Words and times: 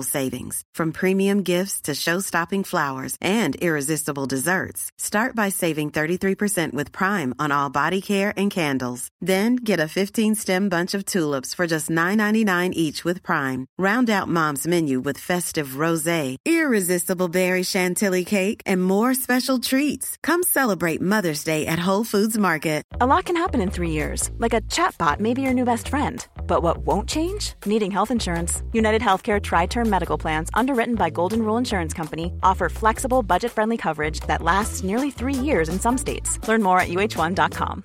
savings. 0.00 0.62
From 0.74 0.92
premium 0.92 1.42
gifts 1.42 1.82
to 1.82 1.94
show-stopping 1.94 2.64
flowers 2.64 3.16
and 3.20 3.54
irresistible 3.56 4.26
desserts. 4.26 4.90
Start 4.96 5.36
by 5.36 5.50
saving 5.50 5.90
33% 5.90 6.72
with 6.72 6.92
Prime 6.92 7.34
on 7.38 7.52
all 7.52 7.68
body 7.68 8.00
care 8.00 8.32
and 8.36 8.50
candles. 8.50 9.08
Then 9.20 9.56
get 9.56 9.80
a 9.80 9.92
15-stem 9.98 10.68
bunch 10.68 10.94
of 10.94 11.04
tulips 11.04 11.54
for 11.54 11.66
just 11.66 11.90
$9.99 11.90 12.72
each 12.72 13.04
with 13.04 13.22
Prime. 13.22 13.66
Round 13.78 14.08
out 14.08 14.28
Mom's 14.28 14.66
menu 14.66 15.00
with 15.00 15.18
festive 15.18 15.78
rosé, 15.82 16.36
irresistible 16.46 17.28
berry 17.28 17.62
chantilly 17.62 18.24
cake, 18.24 18.62
and 18.66 18.82
more 18.82 19.14
special 19.14 19.58
treats. 19.58 20.16
Come 20.22 20.42
celebrate 20.42 21.00
Mother's 21.00 21.44
Day 21.44 21.66
at 21.66 21.78
Whole 21.78 22.04
Foods 22.04 22.38
Market. 22.38 22.84
A 23.00 23.06
lot 23.06 23.24
can 23.24 23.34
happen 23.34 23.60
in 23.60 23.70
three 23.70 23.90
years, 23.90 24.30
like 24.38 24.54
a 24.54 24.60
chatbot 24.62 25.18
may 25.18 25.34
be 25.34 25.42
your 25.42 25.54
new 25.54 25.64
best 25.64 25.88
friend. 25.88 26.24
But 26.46 26.62
what 26.62 26.78
won't 26.86 27.08
change? 27.08 27.54
Needing 27.66 27.90
health 27.90 28.10
insurance. 28.10 28.62
United 28.72 29.02
Healthcare 29.02 29.42
Tri 29.42 29.66
Term 29.66 29.81
Medical 29.88 30.18
Plans, 30.18 30.50
underwritten 30.54 30.94
by 30.94 31.08
Golden 31.10 31.42
Rule 31.42 31.56
Insurance 31.56 31.94
Company, 31.94 32.32
offer 32.42 32.68
flexible, 32.68 33.22
budget 33.22 33.50
friendly 33.50 33.76
coverage 33.76 34.20
that 34.26 34.42
lasts 34.42 34.82
nearly 34.82 35.10
three 35.10 35.34
years 35.34 35.68
in 35.68 35.80
some 35.80 35.96
states. 35.96 36.38
Learn 36.46 36.62
more 36.62 36.78
at 36.78 36.88
uh1.com. 36.88 37.84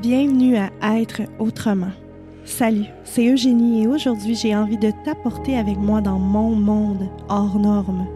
Bienvenue 0.00 0.56
à 0.56 0.70
Être 1.00 1.22
autrement. 1.38 1.92
Salut, 2.44 2.86
c'est 3.04 3.24
Eugénie 3.24 3.84
et 3.84 3.86
aujourd'hui 3.86 4.34
j'ai 4.34 4.56
envie 4.56 4.76
de 4.76 4.90
t'apporter 5.04 5.56
avec 5.56 5.78
moi 5.78 6.00
dans 6.00 6.18
mon 6.18 6.50
monde 6.50 7.08
hors 7.28 7.56
norme. 7.56 8.08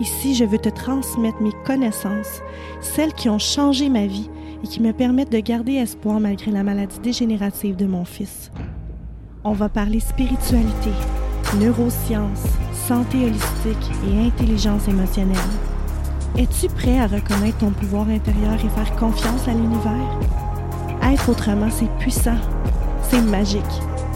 Ici, 0.00 0.34
je 0.34 0.44
veux 0.44 0.58
te 0.58 0.68
transmettre 0.68 1.40
mes 1.40 1.52
connaissances, 1.64 2.42
celles 2.80 3.14
qui 3.14 3.28
ont 3.28 3.38
changé 3.38 3.88
ma 3.88 4.06
vie 4.06 4.30
et 4.62 4.66
qui 4.68 4.80
me 4.80 4.92
permettent 4.92 5.32
de 5.32 5.40
garder 5.40 5.74
espoir 5.74 6.20
malgré 6.20 6.50
la 6.50 6.62
maladie 6.62 7.00
dégénérative 7.00 7.74
de 7.74 7.86
mon 7.86 8.04
fils. 8.04 8.52
On 9.50 9.52
va 9.52 9.70
parler 9.70 9.98
spiritualité, 9.98 10.90
neurosciences, 11.58 12.44
santé 12.86 13.24
holistique 13.24 13.90
et 14.06 14.26
intelligence 14.26 14.86
émotionnelle. 14.88 15.38
Es-tu 16.36 16.68
prêt 16.68 17.00
à 17.00 17.06
reconnaître 17.06 17.56
ton 17.56 17.70
pouvoir 17.70 18.10
intérieur 18.10 18.62
et 18.62 18.68
faire 18.68 18.94
confiance 18.96 19.48
à 19.48 19.52
l'univers? 19.52 20.18
Être 21.02 21.30
autrement, 21.30 21.70
c'est 21.70 21.90
puissant, 21.98 22.36
c'est 23.00 23.22
magique 23.22 23.64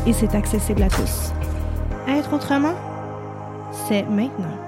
et 0.06 0.12
c'est 0.12 0.34
accessible 0.34 0.82
à 0.82 0.90
tous. 0.90 1.32
Être 2.06 2.34
autrement, 2.34 2.74
c'est 3.88 4.02
maintenant. 4.02 4.61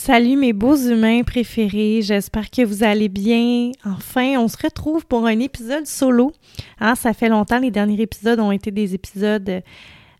Salut 0.00 0.36
mes 0.36 0.52
beaux 0.52 0.76
humains 0.76 1.24
préférés, 1.24 2.02
j'espère 2.02 2.50
que 2.50 2.64
vous 2.64 2.84
allez 2.84 3.08
bien. 3.08 3.72
Enfin, 3.84 4.38
on 4.38 4.46
se 4.46 4.56
retrouve 4.56 5.04
pour 5.04 5.26
un 5.26 5.40
épisode 5.40 5.88
solo. 5.88 6.32
Hein, 6.78 6.94
ça 6.94 7.12
fait 7.12 7.28
longtemps, 7.28 7.58
les 7.58 7.72
derniers 7.72 8.00
épisodes 8.00 8.38
ont 8.38 8.52
été 8.52 8.70
des 8.70 8.94
épisodes 8.94 9.60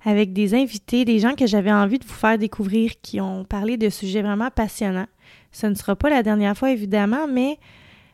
avec 0.04 0.32
des 0.32 0.54
invités, 0.54 1.04
des 1.04 1.20
gens 1.20 1.36
que 1.36 1.46
j'avais 1.46 1.70
envie 1.70 2.00
de 2.00 2.04
vous 2.04 2.12
faire 2.12 2.36
découvrir 2.36 2.90
qui 3.02 3.20
ont 3.20 3.44
parlé 3.44 3.76
de 3.76 3.88
sujets 3.88 4.20
vraiment 4.20 4.50
passionnants. 4.50 5.06
Ce 5.52 5.68
ne 5.68 5.74
sera 5.74 5.94
pas 5.94 6.10
la 6.10 6.24
dernière 6.24 6.58
fois 6.58 6.72
évidemment, 6.72 7.28
mais 7.28 7.60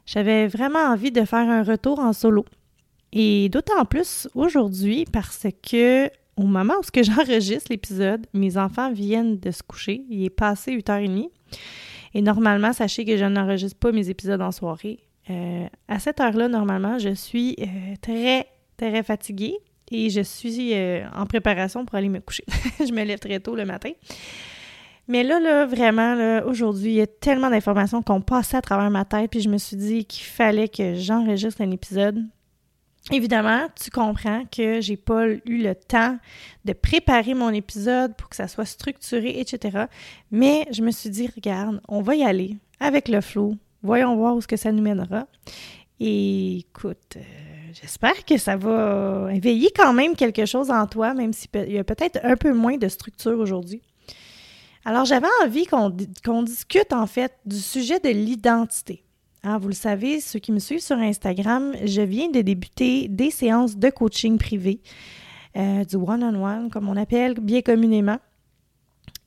j'avais 0.05 0.49
vraiment 0.49 0.81
envie 0.81 1.13
de 1.13 1.25
faire 1.25 1.49
un 1.49 1.63
retour 1.63 1.99
en 1.99 2.13
solo. 2.13 2.45
Et 3.15 3.49
d'autant 3.49 3.87
plus 3.87 4.29
aujourd'hui 4.35 5.07
parce 5.11 5.47
que 5.63 6.11
au 6.37 6.45
moment 6.45 6.75
où 6.79 7.03
j'enregistre 7.03 7.69
l'épisode, 7.71 8.27
mes 8.33 8.57
enfants 8.57 8.93
viennent 8.93 9.39
de 9.39 9.51
se 9.51 9.63
coucher. 9.63 10.05
Il 10.09 10.25
est 10.25 10.31
passé 10.31 10.77
8h30. 10.77 11.29
Et 12.15 12.23
normalement, 12.23 12.73
sachez 12.73 13.05
que 13.05 13.17
je 13.17 13.25
n'enregistre 13.25 13.79
pas 13.79 13.93
mes 13.93 14.09
épisodes 14.09 14.41
en 14.41 14.53
soirée. 14.53 15.01
Euh, 15.31 15.67
à 15.89 15.99
cette 15.99 16.21
heure-là, 16.21 16.49
normalement, 16.49 16.99
je 16.99 17.15
suis 17.15 17.57
euh, 17.61 17.95
très, 18.01 18.47
très 18.77 19.03
fatiguée 19.03 19.57
et 19.91 20.11
je 20.11 20.21
suis 20.21 20.75
euh, 20.75 21.05
en 21.15 21.27
préparation 21.27 21.85
pour 21.85 21.97
aller 21.97 22.09
me 22.09 22.21
coucher. 22.21 22.45
je 22.79 22.93
me 22.93 23.03
lève 23.05 23.19
très 23.19 23.41
tôt 23.41 23.57
le 23.57 23.65
matin. 23.65 23.91
Mais 25.09 25.23
là, 25.23 25.39
là, 25.41 25.67
vraiment, 25.67 26.15
là, 26.15 26.47
aujourd'hui, 26.47 26.93
il 26.93 26.97
y 26.97 27.01
a 27.01 27.07
tellement 27.07 27.51
d'informations 27.51 28.03
qu'on 28.03 28.23
passait 28.23 28.57
à 28.57 28.63
travers 28.63 28.91
ma 28.91 29.05
tête, 29.05 29.31
puis 29.31 29.41
je 29.41 29.51
me 29.51 29.59
suis 29.59 29.77
dit 29.77 30.05
qu'il 30.07 30.25
fallait 30.25 30.69
que 30.69 30.95
j'enregistre 30.95 31.61
un 31.61 31.71
épisode. 31.71 32.25
Évidemment, 33.11 33.69
tu 33.79 33.91
comprends 33.91 34.45
que 34.47 34.81
j'ai 34.81 34.97
pas 34.97 35.29
eu 35.29 35.63
le 35.63 35.75
temps 35.75 36.19
de 36.65 36.73
préparer 36.73 37.35
mon 37.35 37.51
épisode 37.51 38.17
pour 38.17 38.31
que 38.31 38.37
ça 38.37 38.49
soit 38.49 38.65
structuré, 38.65 39.39
etc. 39.41 39.85
Mais 40.31 40.67
je 40.71 40.83
me 40.83 40.91
suis 40.91 41.11
dit, 41.11 41.29
regarde, 41.35 41.83
on 41.87 42.01
va 42.01 42.15
y 42.15 42.25
aller 42.25 42.57
avec 42.81 43.09
le 43.09 43.21
flow. 43.21 43.57
Voyons 43.83 44.17
voir 44.17 44.35
où 44.35 44.41
ce 44.41 44.47
que 44.47 44.57
ça 44.57 44.73
nous 44.73 44.83
mènera. 44.83 45.27
Et 46.01 46.59
écoute, 46.61 47.17
euh, 47.17 47.21
j'espère 47.75 48.25
que 48.25 48.39
ça 48.39 48.57
va 48.57 49.29
éveiller 49.33 49.71
quand 49.77 49.93
même 49.93 50.17
quelque 50.17 50.47
chose 50.47 50.71
en 50.71 50.87
toi, 50.87 51.13
même 51.13 51.35
s'il 51.35 51.51
y 51.69 51.79
a 51.79 51.85
peut-être 51.85 52.19
un 52.23 52.37
peu 52.37 52.55
moins 52.55 52.79
de 52.79 52.89
structure 52.89 53.39
aujourd'hui. 53.39 53.83
Alors, 54.87 55.05
j'avais 55.05 55.29
envie 55.43 55.67
qu'on 55.67 56.43
discute 56.43 56.93
en 56.93 57.07
fait 57.07 57.35
du 57.45 57.59
sujet 57.59 58.01
de 58.01 58.09
l'identité. 58.09 59.05
Hein, 59.47 59.59
vous 59.59 59.69
le 59.69 59.75
savez, 59.75 60.21
ceux 60.21 60.39
qui 60.39 60.53
me 60.53 60.59
suivent 60.59 60.81
sur 60.81 60.97
Instagram, 60.97 61.75
je 61.85 62.01
viens 62.01 62.31
de 62.31 62.41
débuter 62.41 63.09
des 63.09 63.31
séances 63.31 63.77
de 63.77 63.91
coaching 63.91 64.39
privé, 64.39 64.81
euh, 65.57 65.85
du 65.85 65.97
one-on-one, 65.97 66.71
comme 66.71 66.89
on 66.89 66.97
appelle 66.97 67.35
bien 67.35 67.61
communément. 67.61 68.19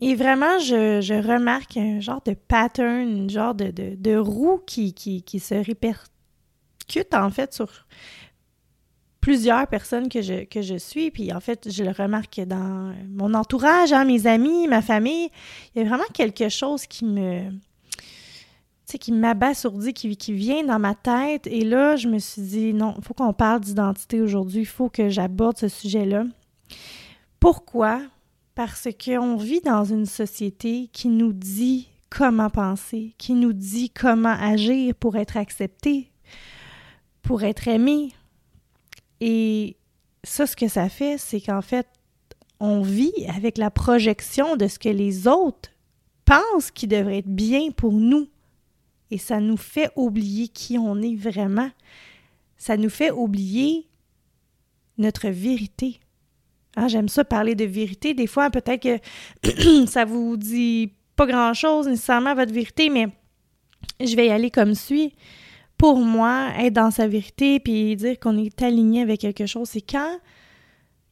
Et 0.02 0.16
vraiment, 0.16 0.58
je, 0.58 1.22
remarque 1.22 1.78
un 1.78 2.00
genre 2.00 2.22
de 2.26 2.34
pattern, 2.34 3.26
un 3.26 3.28
genre 3.28 3.54
de, 3.54 4.18
roue 4.18 4.60
qui, 4.66 5.24
se 5.40 5.54
répercute 5.54 7.14
en 7.14 7.30
fait 7.30 7.54
sur 7.54 7.86
plusieurs 9.22 9.68
personnes 9.68 10.10
que 10.10 10.24
je, 10.24 10.46
que 10.46 10.64
je 10.64 10.78
suis. 10.78 11.12
Puis 11.12 11.32
en 11.32 11.40
fait, 11.40 11.72
je 11.72 11.84
le 11.84 11.92
remarque 11.92 12.40
dans 12.42 12.92
mon 13.08 13.36
entourage, 13.36 13.94
hein, 13.94 14.04
mes 14.04 14.26
amis, 14.26 14.68
ma 14.68 14.82
famille. 14.82 15.30
Il 15.76 15.84
y 15.84 15.86
a 15.86 15.88
vraiment 15.88 16.10
quelque 16.12 16.50
chose 16.50 16.88
qui 16.88 17.06
me, 17.06 17.52
sais, 18.92 18.98
qui 18.98 19.12
m'abasourdit, 19.12 19.94
qui, 19.94 20.16
qui 20.16 20.34
vient 20.34 20.64
dans 20.64 20.80
ma 20.80 20.96
tête. 20.96 21.48
Et 21.48 21.64
là, 21.64 21.96
je 21.96 22.08
me 22.08 22.20
suis 22.20 22.42
dit, 22.42 22.74
non, 22.74 22.96
il 22.98 23.04
faut 23.04 23.14
qu'on 23.14 23.34
parle 23.34 23.62
d'identité 23.62 24.22
aujourd'hui, 24.22 24.62
il 24.62 24.66
faut 24.66 24.90
que 24.90 25.10
j'aborde 25.10 25.58
ce 25.58 25.68
sujet-là. 25.68 26.26
Pourquoi? 27.40 28.02
Parce 28.56 28.88
qu'on 29.04 29.36
vit 29.36 29.62
dans 29.62 29.84
une 29.84 30.06
société 30.06 30.90
qui 30.92 31.10
nous 31.10 31.34
dit 31.34 31.90
comment 32.10 32.50
penser, 32.50 33.14
qui 33.18 33.34
nous 33.34 33.54
dit 33.54 33.90
comment 33.90 34.36
agir 34.40 34.96
pour 34.96 35.18
être 35.18 35.38
accepté, 35.38 36.10
pour 37.22 37.44
être 37.44 37.68
aimé. 37.68 38.14
Et 39.20 39.76
ça, 40.24 40.48
ce 40.48 40.56
que 40.56 40.68
ça 40.68 40.90
fait, 40.90 41.18
c'est 41.18 41.42
qu'en 41.42 41.62
fait, 41.62 41.88
on 42.60 42.82
vit 42.82 43.14
avec 43.36 43.58
la 43.58 43.70
projection 43.70 44.56
de 44.56 44.68
ce 44.68 44.80
que 44.80 44.90
les 44.90 45.28
autres 45.28 45.70
pensent 46.26 46.72
qui 46.72 46.88
devrait 46.88 47.20
être 47.20 47.28
bien 47.28 47.70
pour 47.72 47.94
nous 47.94 48.28
et 49.12 49.18
ça 49.18 49.40
nous 49.40 49.58
fait 49.58 49.90
oublier 49.96 50.48
qui 50.48 50.78
on 50.78 51.02
est 51.02 51.16
vraiment. 51.16 51.70
Ça 52.58 52.78
nous 52.78 52.90
fait 52.90 53.12
oublier 53.12 53.88
notre 54.98 55.30
vérité. 55.30 56.00
Ah, 56.76 56.88
J'aime 56.88 57.10
ça 57.10 57.24
parler 57.24 57.56
de 57.56 57.66
vérité. 57.66 58.14
Des 58.14 58.28
fois, 58.28 58.50
peut-être 58.50 58.82
que 58.84 59.86
ça 59.88 60.06
vous 60.06 60.38
dit 60.38 60.94
pas 61.16 61.26
grand-chose 61.26 61.88
nécessairement 61.88 62.36
votre 62.36 62.54
vérité, 62.54 62.90
mais 62.90 63.08
je 64.00 64.16
vais 64.16 64.28
y 64.28 64.30
aller 64.30 64.52
comme 64.52 64.76
suit. 64.76 65.14
Pour 65.78 65.98
moi, 65.98 66.50
être 66.60 66.74
dans 66.74 66.92
sa 66.92 67.08
vérité 67.08 67.60
puis 67.60 67.96
dire 67.96 68.20
qu'on 68.20 68.38
est 68.38 68.62
aligné 68.62 69.02
avec 69.02 69.22
quelque 69.22 69.46
chose, 69.46 69.70
c'est 69.70 69.82
quand 69.82 70.20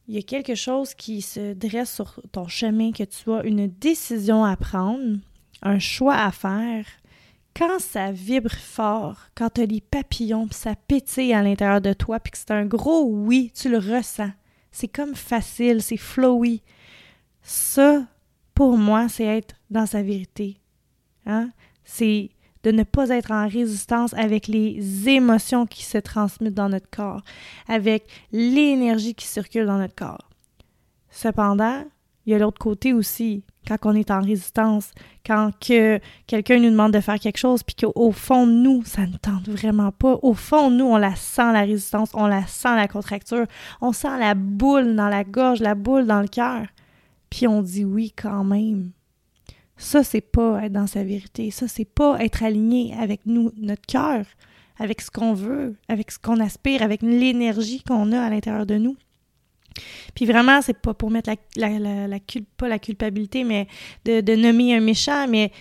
il 0.08 0.14
y 0.14 0.18
a 0.18 0.22
quelque 0.22 0.54
chose 0.54 0.94
qui 0.94 1.20
se 1.22 1.52
dresse 1.54 1.92
sur 1.92 2.20
ton 2.30 2.46
chemin, 2.46 2.92
que 2.92 3.02
tu 3.02 3.32
as 3.32 3.44
une 3.44 3.66
décision 3.66 4.44
à 4.44 4.56
prendre, 4.56 5.18
un 5.62 5.78
choix 5.78 6.14
à 6.14 6.30
faire, 6.30 6.86
quand 7.56 7.78
ça 7.78 8.12
vibre 8.12 8.52
fort, 8.52 9.16
quand 9.34 9.54
tu 9.54 9.62
as 9.62 9.66
les 9.66 9.80
papillons, 9.80 10.46
puis 10.46 10.56
ça 10.58 10.74
pétille 10.74 11.32
à 11.32 11.42
l'intérieur 11.42 11.80
de 11.80 11.94
toi, 11.94 12.20
puis 12.20 12.32
que 12.32 12.38
c'est 12.38 12.50
un 12.50 12.66
gros 12.66 13.04
oui, 13.06 13.50
tu 13.54 13.70
le 13.70 13.78
ressens. 13.78 14.30
C'est 14.72 14.88
comme 14.88 15.14
facile, 15.14 15.82
c'est 15.82 15.96
flowy. 15.96 16.62
Ça, 17.42 18.06
pour 18.54 18.76
moi, 18.76 19.08
c'est 19.08 19.24
être 19.24 19.54
dans 19.70 19.86
sa 19.86 20.02
vérité. 20.02 20.60
Hein? 21.24 21.50
C'est 21.84 22.30
de 22.62 22.72
ne 22.72 22.82
pas 22.82 23.08
être 23.10 23.30
en 23.30 23.48
résistance 23.48 24.12
avec 24.14 24.48
les 24.48 25.08
émotions 25.08 25.66
qui 25.66 25.84
se 25.84 25.98
transmettent 25.98 26.52
dans 26.52 26.68
notre 26.68 26.90
corps, 26.90 27.22
avec 27.68 28.06
l'énergie 28.32 29.14
qui 29.14 29.26
circule 29.26 29.66
dans 29.66 29.78
notre 29.78 29.94
corps. 29.94 30.28
Cependant, 31.10 31.84
il 32.26 32.32
y 32.32 32.34
a 32.34 32.38
l'autre 32.38 32.58
côté 32.58 32.92
aussi, 32.92 33.44
quand 33.66 33.76
on 33.84 33.94
est 33.94 34.10
en 34.10 34.20
résistance, 34.20 34.90
quand 35.24 35.50
que 35.60 36.00
quelqu'un 36.26 36.58
nous 36.58 36.70
demande 36.70 36.92
de 36.92 37.00
faire 37.00 37.20
quelque 37.20 37.38
chose, 37.38 37.62
puis 37.62 37.76
qu'au 37.76 38.10
fond, 38.10 38.46
nous, 38.46 38.82
ça 38.84 39.06
ne 39.06 39.16
tente 39.16 39.48
vraiment 39.48 39.92
pas. 39.92 40.18
Au 40.22 40.34
fond, 40.34 40.70
nous, 40.70 40.84
on 40.84 40.96
la 40.96 41.14
sent, 41.14 41.52
la 41.52 41.62
résistance, 41.62 42.10
on 42.14 42.26
la 42.26 42.46
sent, 42.46 42.74
la 42.74 42.88
contracture, 42.88 43.46
on 43.80 43.92
sent 43.92 44.18
la 44.18 44.34
boule 44.34 44.96
dans 44.96 45.08
la 45.08 45.24
gorge, 45.24 45.60
la 45.60 45.74
boule 45.74 46.06
dans 46.06 46.20
le 46.20 46.28
cœur. 46.28 46.66
Puis 47.30 47.46
on 47.46 47.62
dit 47.62 47.84
oui 47.84 48.12
quand 48.16 48.44
même. 48.44 48.90
Ça, 49.76 50.02
c'est 50.02 50.20
pas 50.20 50.64
être 50.64 50.72
dans 50.72 50.86
sa 50.86 51.04
vérité. 51.04 51.50
Ça, 51.50 51.68
c'est 51.68 51.84
pas 51.84 52.18
être 52.24 52.42
aligné 52.42 52.94
avec 52.98 53.20
nous, 53.26 53.52
notre 53.56 53.86
cœur, 53.86 54.24
avec 54.78 55.00
ce 55.00 55.10
qu'on 55.10 55.34
veut, 55.34 55.76
avec 55.88 56.10
ce 56.10 56.18
qu'on 56.18 56.40
aspire, 56.40 56.82
avec 56.82 57.02
l'énergie 57.02 57.82
qu'on 57.82 58.12
a 58.12 58.20
à 58.20 58.30
l'intérieur 58.30 58.66
de 58.66 58.78
nous. 58.78 58.96
Puis 60.14 60.26
vraiment, 60.26 60.62
c'est 60.62 60.78
pas 60.78 60.94
pour 60.94 61.10
mettre 61.10 61.30
la, 61.56 61.68
la, 61.68 62.06
la, 62.06 62.18
la 62.60 62.78
culpabilité, 62.78 63.44
mais 63.44 63.66
de, 64.04 64.20
de 64.20 64.34
nommer 64.34 64.74
un 64.74 64.80
méchant, 64.80 65.26
mais 65.28 65.52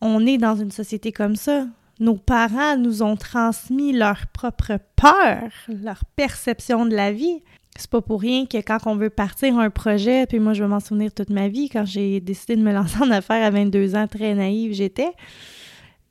on 0.00 0.26
est 0.26 0.38
dans 0.38 0.56
une 0.56 0.70
société 0.70 1.12
comme 1.12 1.36
ça. 1.36 1.66
Nos 2.00 2.16
parents 2.16 2.76
nous 2.76 3.02
ont 3.02 3.16
transmis 3.16 3.92
leur 3.92 4.26
propre 4.32 4.78
peur, 4.96 5.50
leur 5.68 6.04
perception 6.16 6.86
de 6.86 6.96
la 6.96 7.12
vie. 7.12 7.42
C'est 7.76 7.88
pas 7.88 8.02
pour 8.02 8.20
rien 8.20 8.44
que 8.46 8.58
quand 8.58 8.78
on 8.86 8.96
veut 8.96 9.10
partir 9.10 9.58
un 9.58 9.70
projet, 9.70 10.26
puis 10.26 10.40
moi 10.40 10.52
je 10.52 10.62
vais 10.62 10.68
m'en 10.68 10.80
souvenir 10.80 11.14
toute 11.14 11.30
ma 11.30 11.48
vie, 11.48 11.68
quand 11.68 11.86
j'ai 11.86 12.20
décidé 12.20 12.56
de 12.56 12.62
me 12.62 12.72
lancer 12.72 12.98
en 13.00 13.10
affaires 13.10 13.44
à 13.44 13.50
22 13.50 13.94
ans, 13.94 14.06
très 14.08 14.34
naïve 14.34 14.74
j'étais, 14.74 15.10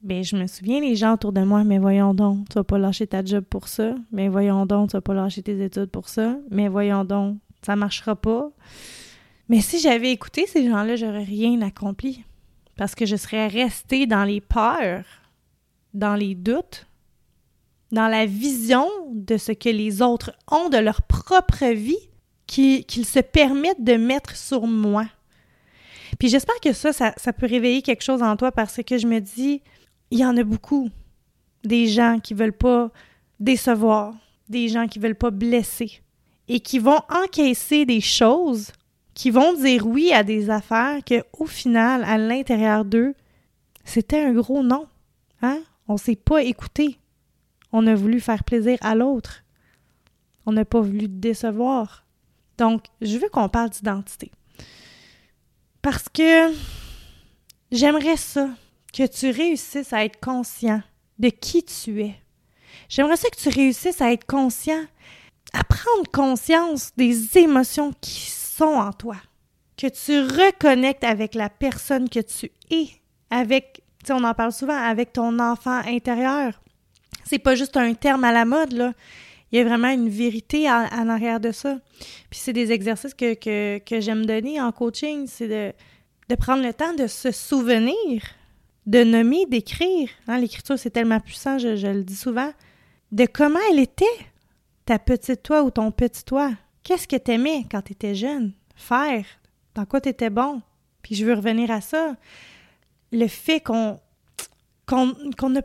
ben 0.03 0.24
je 0.24 0.36
me 0.36 0.48
souviens 0.48 0.80
les 0.80 0.95
gens 0.95 1.13
autour 1.13 1.31
de 1.31 1.42
moi, 1.42 1.63
mais 1.63 1.77
voyons 1.77 2.13
donc, 2.13 2.50
tu 2.50 2.56
vas 2.56 2.63
pas 2.63 2.77
lâcher 2.77 3.07
ta 3.07 3.24
job 3.24 3.44
pour 3.44 3.68
ça, 3.68 3.95
mais 4.12 4.30
voyons 4.30 4.65
donc, 4.65 4.89
tu 4.89 4.98
vas 4.98 5.01
pas 5.01 5.13
lâcher 5.13 5.44
tes 5.44 5.63
études 5.63 5.92
pour 5.92 6.09
ça, 6.09 6.38
mais 6.50 6.68
voyons 6.68 7.03
donc, 7.03 7.38
ça 7.62 7.75
marchera 7.75 8.15
pas. 8.15 8.50
Mais 9.50 9.62
si 9.62 9.80
j'avais 9.80 10.12
écouté 10.12 10.48
ces 10.48 10.68
gens-là, 10.68 10.95
j'aurais 10.95 11.24
rien 11.24 11.62
accompli. 11.62 12.24
Parce 12.77 12.95
que 12.95 13.06
je 13.06 13.15
serais 13.15 13.48
restée 13.48 14.07
dans 14.07 14.24
les 14.24 14.42
peurs, 14.42 15.03
dans 15.94 16.15
les 16.15 16.36
doutes, 16.36 16.88
dans 17.92 18.07
la 18.07 18.25
vision 18.25 18.88
de 19.12 19.38
ce 19.38 19.51
que 19.51 19.69
les 19.69 20.01
autres 20.01 20.31
ont 20.50 20.69
de 20.69 20.77
leur 20.77 21.01
propre 21.01 21.65
vie 21.65 22.09
qu'ils 22.47 23.06
se 23.06 23.19
permettent 23.19 23.83
de 23.83 23.95
mettre 23.95 24.36
sur 24.36 24.68
moi. 24.68 25.06
Puis 26.19 26.30
j'espère 26.30 26.59
que 26.59 26.74
ça, 26.74 26.94
ça, 26.94 27.13
ça, 27.18 27.33
peut 27.33 27.45
réveiller 27.45 27.81
quelque 27.81 28.04
chose 28.04 28.21
en 28.21 28.36
toi 28.36 28.51
parce 28.51 28.81
que 28.86 28.97
je 28.97 29.07
me 29.07 29.19
dis, 29.19 29.62
il 30.11 30.19
y 30.19 30.25
en 30.25 30.37
a 30.37 30.43
beaucoup. 30.43 30.89
Des 31.63 31.87
gens 31.87 32.19
qui 32.19 32.33
veulent 32.33 32.53
pas 32.53 32.91
décevoir, 33.39 34.13
des 34.49 34.67
gens 34.67 34.87
qui 34.87 34.99
veulent 34.99 35.15
pas 35.15 35.31
blesser 35.31 36.01
et 36.47 36.59
qui 36.59 36.79
vont 36.79 37.01
encaisser 37.09 37.85
des 37.85 38.01
choses, 38.01 38.71
qui 39.13 39.31
vont 39.31 39.53
dire 39.53 39.87
oui 39.87 40.11
à 40.11 40.23
des 40.23 40.49
affaires 40.49 41.03
que 41.03 41.23
au 41.39 41.45
final, 41.45 42.03
à 42.03 42.17
l'intérieur 42.17 42.85
d'eux, 42.85 43.15
c'était 43.85 44.21
un 44.21 44.33
gros 44.33 44.63
non. 44.63 44.87
Hein? 45.41 45.61
On 45.87 45.97
s'est 45.97 46.15
pas 46.15 46.43
écouté. 46.43 46.97
On 47.71 47.87
a 47.87 47.95
voulu 47.95 48.19
faire 48.19 48.43
plaisir 48.43 48.77
à 48.81 48.95
l'autre. 48.95 49.43
On 50.45 50.51
n'a 50.51 50.65
pas 50.65 50.81
voulu 50.81 51.07
décevoir. 51.07 52.05
Donc, 52.57 52.85
je 53.01 53.17
veux 53.17 53.29
qu'on 53.29 53.49
parle 53.49 53.69
d'identité. 53.69 54.31
Parce 55.81 56.09
que 56.09 56.51
j'aimerais 57.71 58.17
ça, 58.17 58.49
que 58.93 59.05
tu 59.07 59.31
réussisses 59.31 59.93
à 59.93 60.03
être 60.03 60.19
conscient 60.19 60.81
de 61.19 61.29
qui 61.29 61.63
tu 61.63 62.01
es. 62.01 62.15
J'aimerais 62.89 63.15
que 63.15 63.38
tu 63.41 63.49
réussisses 63.49 64.01
à 64.01 64.11
être 64.11 64.25
conscient, 64.25 64.83
à 65.53 65.63
prendre 65.63 66.09
conscience 66.11 66.91
des 66.97 67.38
émotions 67.38 67.93
qui 68.01 68.31
sont 68.31 68.65
en 68.65 68.91
toi. 68.91 69.17
Que 69.77 69.88
tu 69.88 70.19
reconnectes 70.19 71.03
avec 71.03 71.35
la 71.35 71.49
personne 71.49 72.09
que 72.09 72.19
tu 72.19 72.51
es, 72.69 72.89
avec, 73.29 73.81
tu 74.05 74.11
on 74.11 74.23
en 74.23 74.33
parle 74.33 74.51
souvent, 74.51 74.77
avec 74.77 75.13
ton 75.13 75.39
enfant 75.39 75.81
intérieur. 75.85 76.61
C'est 77.23 77.39
pas 77.39 77.55
juste 77.55 77.77
un 77.77 77.94
terme 77.94 78.23
à 78.23 78.31
la 78.31 78.45
mode, 78.45 78.73
là. 78.73 78.94
Il 79.51 79.57
y 79.57 79.61
a 79.61 79.65
vraiment 79.65 79.89
une 79.89 80.07
vérité 80.07 80.69
en, 80.69 81.09
arrière 81.09 81.41
de 81.41 81.51
ça. 81.51 81.77
Puis 82.29 82.39
c'est 82.39 82.53
des 82.53 82.71
exercices 82.71 83.13
que, 83.13 83.33
que, 83.33 83.79
que 83.79 83.99
j'aime 83.99 84.25
donner 84.25 84.61
en 84.61 84.71
coaching, 84.71 85.27
c'est 85.27 85.49
de, 85.49 85.73
de 86.29 86.35
prendre 86.35 86.63
le 86.63 86.73
temps 86.73 86.94
de 86.94 87.07
se 87.07 87.31
souvenir, 87.31 88.23
de 88.86 89.04
nommer, 89.04 89.45
d'écrire. 89.45 90.10
Hein, 90.28 90.39
L'écriture, 90.39 90.78
c'est 90.78 90.89
tellement 90.89 91.19
puissant, 91.19 91.57
je, 91.60 91.88
le 91.88 92.04
dis 92.04 92.16
souvent. 92.16 92.51
De 93.12 93.25
comment 93.25 93.60
elle 93.72 93.80
était, 93.80 94.06
ta 94.86 95.00
petite 95.00 95.44
toi 95.44 95.63
ou 95.63 95.72
ton 95.72 95.92
petit 95.92 96.24
toi. 96.24 96.51
Qu'est-ce 96.83 97.07
que 97.07 97.16
t'aimais 97.16 97.66
quand 97.69 97.81
t'étais 97.81 98.16
jeune? 98.16 98.54
Faire. 98.75 99.25
Dans 99.75 99.86
quoi 99.86 100.01
t'étais 100.01 100.30
bon? 100.30 100.62
Puis 101.01 101.16
je 101.16 101.25
veux 101.25 101.33
revenir 101.33 101.72
à 101.72 101.81
ça. 101.81 102.16
Le 103.12 103.28
fait 103.28 103.60
qu'on 103.60 104.00
qu'on 104.88 105.50
n'a 105.50 105.62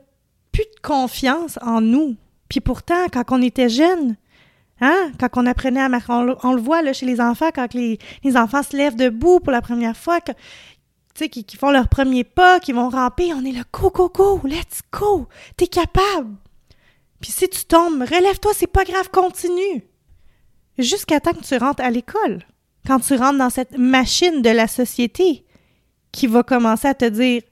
plus 0.53 0.65
de 0.65 0.81
confiance 0.83 1.59
en 1.63 1.81
nous. 1.81 2.17
Puis 2.49 2.61
pourtant, 2.61 3.09
quand 3.13 3.25
on 3.31 3.43
était 3.43 3.69
jeune, 3.69 4.17
hein, 4.81 5.11
quand 5.19 5.29
on 5.35 5.47
apprenait 5.47 5.81
à 5.81 5.89
marcher, 5.89 6.13
on, 6.13 6.53
le 6.53 6.61
voit 6.61 6.93
chez 6.93 7.07
les 7.07 7.21
enfants, 7.21 7.51
quand 7.55 7.75
les, 7.75 7.99
enfants 8.37 8.63
se 8.63 8.77
lèvent 8.77 8.97
debout 8.97 9.41
pour 9.41 9.53
la 9.53 9.63
première 9.63 9.97
fois, 9.97 10.21
qui, 11.25 11.57
font 11.57 11.71
leur 11.71 11.89
premier 11.89 12.25
pas, 12.25 12.61
qui 12.61 12.73
vont 12.73 12.89
ramper, 12.89 13.33
on 13.35 13.45
est 13.45 13.53
là, 13.53 13.63
go, 13.73 13.91
go, 13.91 14.11
go, 14.15 14.41
let's 14.45 14.83
go, 14.93 15.27
t'es 15.57 15.67
capable. 15.67 16.37
Puis 17.21 17.33
si 17.33 17.49
tu 17.49 17.65
tombes, 17.65 18.03
relève-toi, 18.03 18.53
c'est 18.55 18.67
pas 18.67 18.85
grave, 18.85 19.11
continue. 19.11 19.85
Jusqu'à 20.79 21.21
temps 21.21 21.33
que 21.33 21.43
tu 21.43 21.57
rentres 21.57 21.83
à 21.83 21.91
l'école, 21.91 22.43
quand 22.87 23.01
tu 23.01 23.15
rentres 23.15 23.39
dans 23.39 23.51
cette 23.51 23.77
machine 23.79 24.43
de 24.43 24.51
la 24.51 24.69
société 24.69 25.45
qui 26.13 26.27
va 26.27 26.43
commencer 26.43 26.89
à 26.89 26.95
te 26.95 27.07
dire 27.07 27.43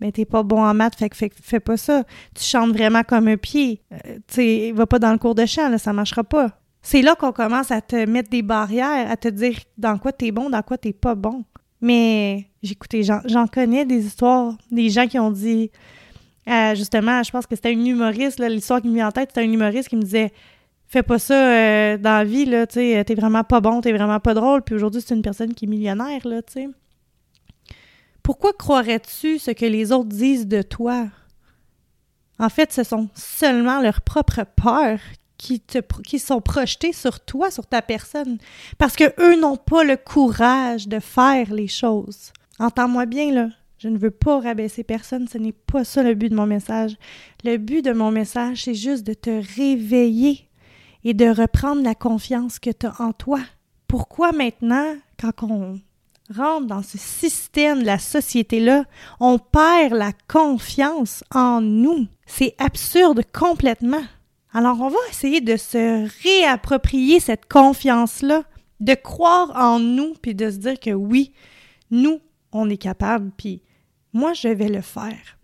mais 0.00 0.12
t'es 0.12 0.24
pas 0.24 0.42
bon 0.42 0.62
en 0.62 0.74
maths, 0.74 0.96
fait 0.96 1.12
fais, 1.14 1.60
pas 1.60 1.76
ça. 1.76 2.04
Tu 2.34 2.42
chantes 2.42 2.72
vraiment 2.72 3.02
comme 3.02 3.28
un 3.28 3.36
pied. 3.36 3.82
Euh, 3.92 4.18
tu 4.26 4.72
va 4.72 4.86
pas 4.86 4.98
dans 4.98 5.12
le 5.12 5.18
cours 5.18 5.34
de 5.34 5.44
chant, 5.44 5.76
ça 5.76 5.92
marchera 5.92 6.24
pas. 6.24 6.58
C'est 6.82 7.02
là 7.02 7.14
qu'on 7.14 7.32
commence 7.32 7.70
à 7.70 7.82
te 7.82 8.06
mettre 8.06 8.30
des 8.30 8.40
barrières, 8.40 9.10
à 9.10 9.16
te 9.16 9.28
dire 9.28 9.58
dans 9.76 9.98
quoi 9.98 10.12
t'es 10.12 10.30
bon, 10.30 10.48
dans 10.48 10.62
quoi 10.62 10.78
t'es 10.78 10.94
pas 10.94 11.14
bon. 11.14 11.44
Mais 11.80 12.46
j'écoutais, 12.62 13.02
j'en 13.02 13.46
connais 13.46 13.84
des 13.84 14.06
histoires, 14.06 14.54
des 14.70 14.90
gens 14.90 15.06
qui 15.06 15.18
ont 15.18 15.30
dit, 15.30 15.70
euh, 16.48 16.74
justement, 16.74 17.22
je 17.22 17.30
pense 17.30 17.46
que 17.46 17.54
c'était 17.54 17.70
un 17.70 17.84
humoriste, 17.84 18.38
l'histoire 18.40 18.80
qui 18.80 18.88
me 18.88 18.94
vient 18.94 19.08
en 19.08 19.12
tête, 19.12 19.30
c'était 19.30 19.46
un 19.46 19.52
humoriste 19.52 19.88
qui 19.88 19.96
me 19.96 20.02
disait 20.02 20.32
Fais 20.86 21.04
pas 21.04 21.20
ça 21.20 21.34
euh, 21.34 21.98
dans 21.98 22.18
la 22.18 22.24
vie, 22.24 22.46
tu 22.46 22.52
sais, 22.70 23.04
t'es 23.04 23.14
vraiment 23.14 23.44
pas 23.44 23.60
bon, 23.60 23.80
t'es 23.80 23.92
vraiment 23.92 24.18
pas 24.18 24.34
drôle, 24.34 24.62
puis 24.62 24.74
aujourd'hui, 24.74 25.00
c'est 25.00 25.14
une 25.14 25.22
personne 25.22 25.54
qui 25.54 25.66
est 25.66 25.68
millionnaire, 25.68 26.20
tu 26.22 26.30
sais. 26.48 26.68
Pourquoi 28.24 28.52
croirais-tu 28.52 29.38
ce 29.38 29.52
que 29.52 29.66
les 29.66 29.92
autres 29.92 30.08
disent 30.08 30.48
de 30.48 30.62
toi? 30.62 31.06
En 32.40 32.48
fait, 32.48 32.72
ce 32.72 32.82
sont 32.82 33.08
seulement 33.14 33.80
leurs 33.80 34.00
propres 34.00 34.44
peurs 34.56 34.98
qui, 35.40 36.18
sont 36.18 36.40
projetées 36.40 36.92
sur 36.92 37.20
toi, 37.20 37.50
sur 37.50 37.66
ta 37.66 37.82
personne, 37.82 38.38
parce 38.78 38.96
que 38.96 39.12
eux 39.18 39.40
n'ont 39.40 39.56
pas 39.56 39.84
le 39.84 39.96
courage 39.96 40.86
de 40.86 41.00
faire 41.00 41.52
les 41.52 41.68
choses. 41.68 42.32
Entends-moi 42.58 43.06
bien, 43.06 43.32
là. 43.32 43.48
Je 43.78 43.88
ne 43.88 43.96
veux 43.96 44.10
pas 44.10 44.40
rabaisser 44.40 44.84
personne, 44.84 45.26
ce 45.26 45.38
n'est 45.38 45.52
pas 45.54 45.84
ça 45.84 46.02
le 46.02 46.14
but 46.14 46.28
de 46.28 46.34
mon 46.34 46.46
message. 46.46 46.96
Le 47.44 47.56
but 47.56 47.82
de 47.82 47.92
mon 47.92 48.10
message, 48.10 48.64
c'est 48.64 48.74
juste 48.74 49.06
de 49.06 49.14
te 49.14 49.30
réveiller 49.56 50.46
et 51.02 51.14
de 51.14 51.26
reprendre 51.26 51.82
la 51.82 51.94
confiance 51.94 52.58
que 52.58 52.68
tu 52.68 52.84
as 52.84 53.00
en 53.00 53.14
toi. 53.14 53.40
Pourquoi 53.88 54.32
maintenant, 54.32 54.94
quand 55.18 55.32
on 55.44 55.80
rentre 56.36 56.66
dans 56.66 56.82
ce 56.82 56.98
système 56.98 57.82
la 57.82 57.98
société-là, 57.98 58.84
on 59.18 59.38
perd 59.38 59.94
la 59.94 60.12
confiance 60.28 61.24
en 61.34 61.62
nous? 61.62 62.06
C'est 62.26 62.54
absurde 62.58 63.22
complètement. 63.32 64.02
Alors, 64.52 64.80
on 64.80 64.88
va 64.88 64.98
essayer 65.10 65.40
de 65.40 65.56
se 65.56 66.08
réapproprier 66.22 67.20
cette 67.20 67.46
confiance-là, 67.46 68.42
de 68.80 68.94
croire 68.94 69.52
en 69.54 69.78
nous, 69.78 70.14
puis 70.20 70.34
de 70.34 70.50
se 70.50 70.56
dire 70.56 70.80
que 70.80 70.90
oui, 70.90 71.32
nous, 71.90 72.20
on 72.52 72.68
est 72.68 72.76
capable, 72.76 73.30
puis 73.36 73.62
moi, 74.12 74.32
je 74.32 74.48
vais 74.48 74.68
le 74.68 74.80
faire. 74.80 75.38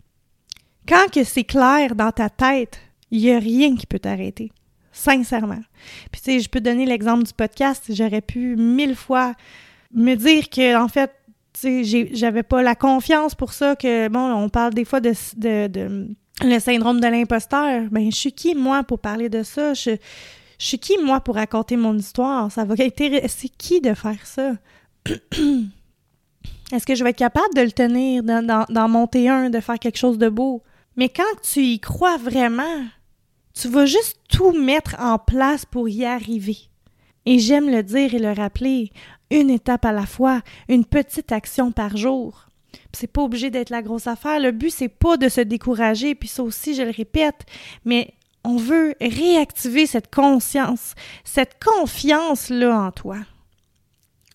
Quand 0.87 1.09
que 1.11 1.23
c'est 1.23 1.43
clair 1.43 1.95
dans 1.95 2.11
ta 2.11 2.29
tête, 2.29 2.79
il 3.11 3.21
n'y 3.21 3.31
a 3.31 3.39
rien 3.39 3.75
qui 3.75 3.85
peut 3.85 3.99
t'arrêter. 3.99 4.51
Sincèrement. 4.91 5.61
Puis, 6.11 6.21
tu 6.21 6.31
sais, 6.31 6.39
je 6.39 6.49
peux 6.49 6.59
donner 6.59 6.85
l'exemple 6.85 7.23
du 7.23 7.33
podcast. 7.33 7.85
J'aurais 7.89 8.21
pu 8.21 8.55
mille 8.55 8.95
fois 8.95 9.33
me 9.93 10.15
dire 10.15 10.49
que, 10.49 10.75
en 10.75 10.87
fait, 10.87 11.13
j'avais 11.63 12.43
pas 12.43 12.63
la 12.63 12.75
confiance 12.75 13.35
pour 13.35 13.53
ça, 13.53 13.75
que, 13.75 14.07
bon, 14.09 14.33
on 14.33 14.49
parle 14.49 14.73
des 14.73 14.85
fois 14.85 14.99
de, 14.99 15.13
de, 15.37 16.07
le 16.43 16.59
syndrome 16.59 16.99
de 16.99 17.07
l'imposteur. 17.07 17.83
Ben, 17.91 18.11
je 18.11 18.15
suis 18.15 18.31
qui, 18.31 18.55
moi, 18.55 18.83
pour 18.83 18.99
parler 18.99 19.29
de 19.29 19.43
ça? 19.43 19.73
Je, 19.73 19.97
suis 20.57 20.79
qui, 20.79 20.97
moi, 20.97 21.19
pour 21.19 21.35
raconter 21.35 21.77
mon 21.77 21.97
histoire? 21.97 22.51
Ça 22.51 22.65
va 22.65 22.75
C'est 22.75 23.49
qui 23.57 23.81
de 23.81 23.93
faire 23.93 24.25
ça? 24.25 24.53
Est-ce 26.71 26.85
que 26.85 26.95
je 26.95 27.03
vais 27.03 27.11
être 27.11 27.17
capable 27.17 27.53
de 27.55 27.61
le 27.61 27.71
tenir, 27.71 28.23
d'en 28.23 28.89
monter 28.89 29.29
un, 29.29 29.49
de 29.49 29.59
faire 29.59 29.79
quelque 29.79 29.97
chose 29.97 30.17
de 30.17 30.29
beau? 30.29 30.61
Mais 30.97 31.09
quand 31.09 31.23
tu 31.41 31.61
y 31.61 31.79
crois 31.79 32.17
vraiment, 32.17 32.83
tu 33.53 33.69
vas 33.69 33.85
juste 33.85 34.19
tout 34.29 34.51
mettre 34.51 34.95
en 34.99 35.17
place 35.17 35.65
pour 35.65 35.87
y 35.87 36.05
arriver. 36.05 36.57
Et 37.25 37.39
j'aime 37.39 37.69
le 37.69 37.83
dire 37.83 38.13
et 38.13 38.19
le 38.19 38.31
rappeler, 38.31 38.91
une 39.31 39.49
étape 39.49 39.85
à 39.85 39.91
la 39.91 40.05
fois, 40.05 40.41
une 40.69 40.85
petite 40.85 41.31
action 41.31 41.71
par 41.71 41.95
jour. 41.95 42.46
C'est 42.93 43.07
pas 43.07 43.21
obligé 43.21 43.49
d'être 43.49 43.69
la 43.69 43.81
grosse 43.81 44.07
affaire. 44.07 44.39
Le 44.39 44.51
but, 44.51 44.69
c'est 44.69 44.87
pas 44.87 45.17
de 45.17 45.29
se 45.29 45.41
décourager, 45.41 46.15
puis 46.15 46.27
ça 46.27 46.43
aussi, 46.43 46.73
je 46.73 46.83
le 46.83 46.91
répète, 46.91 47.45
mais 47.85 48.13
on 48.43 48.55
veut 48.57 48.95
réactiver 49.01 49.85
cette 49.85 50.13
conscience, 50.13 50.93
cette 51.23 51.61
confiance-là 51.63 52.79
en 52.79 52.91
toi. 52.91 53.17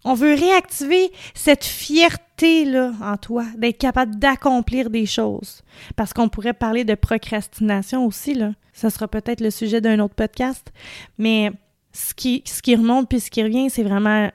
On 0.05 0.15
veut 0.15 0.35
réactiver 0.35 1.13
cette 1.35 1.65
fierté-là 1.65 2.93
en 3.01 3.17
toi, 3.17 3.45
d'être 3.57 3.79
capable 3.79 4.19
d'accomplir 4.19 4.91
des 4.91 5.07
choses. 5.07 5.63
Parce 5.97 6.13
qu'on 6.13 6.29
pourrait 6.29 6.55
parler 6.55 6.85
de 6.85 6.95
procrastination 6.95 8.05
aussi, 8.05 8.35
là. 8.35 8.53
Ça 8.73 8.91
sera 8.91 9.07
peut-être 9.07 9.41
le 9.41 9.51
sujet 9.51 9.81
d'un 9.81 10.01
autre 10.01 10.15
podcast. 10.15 10.73
Mais 11.19 11.53
ce 11.93 12.15
qui, 12.15 12.43
ce 12.47 12.63
qui 12.63 12.75
remonte 12.75 13.09
puis 13.09 13.21
ce 13.21 13.31
qui 13.31 13.43
revient, 13.43 13.71
c'est 13.71 13.83
vraiment 13.83 14.31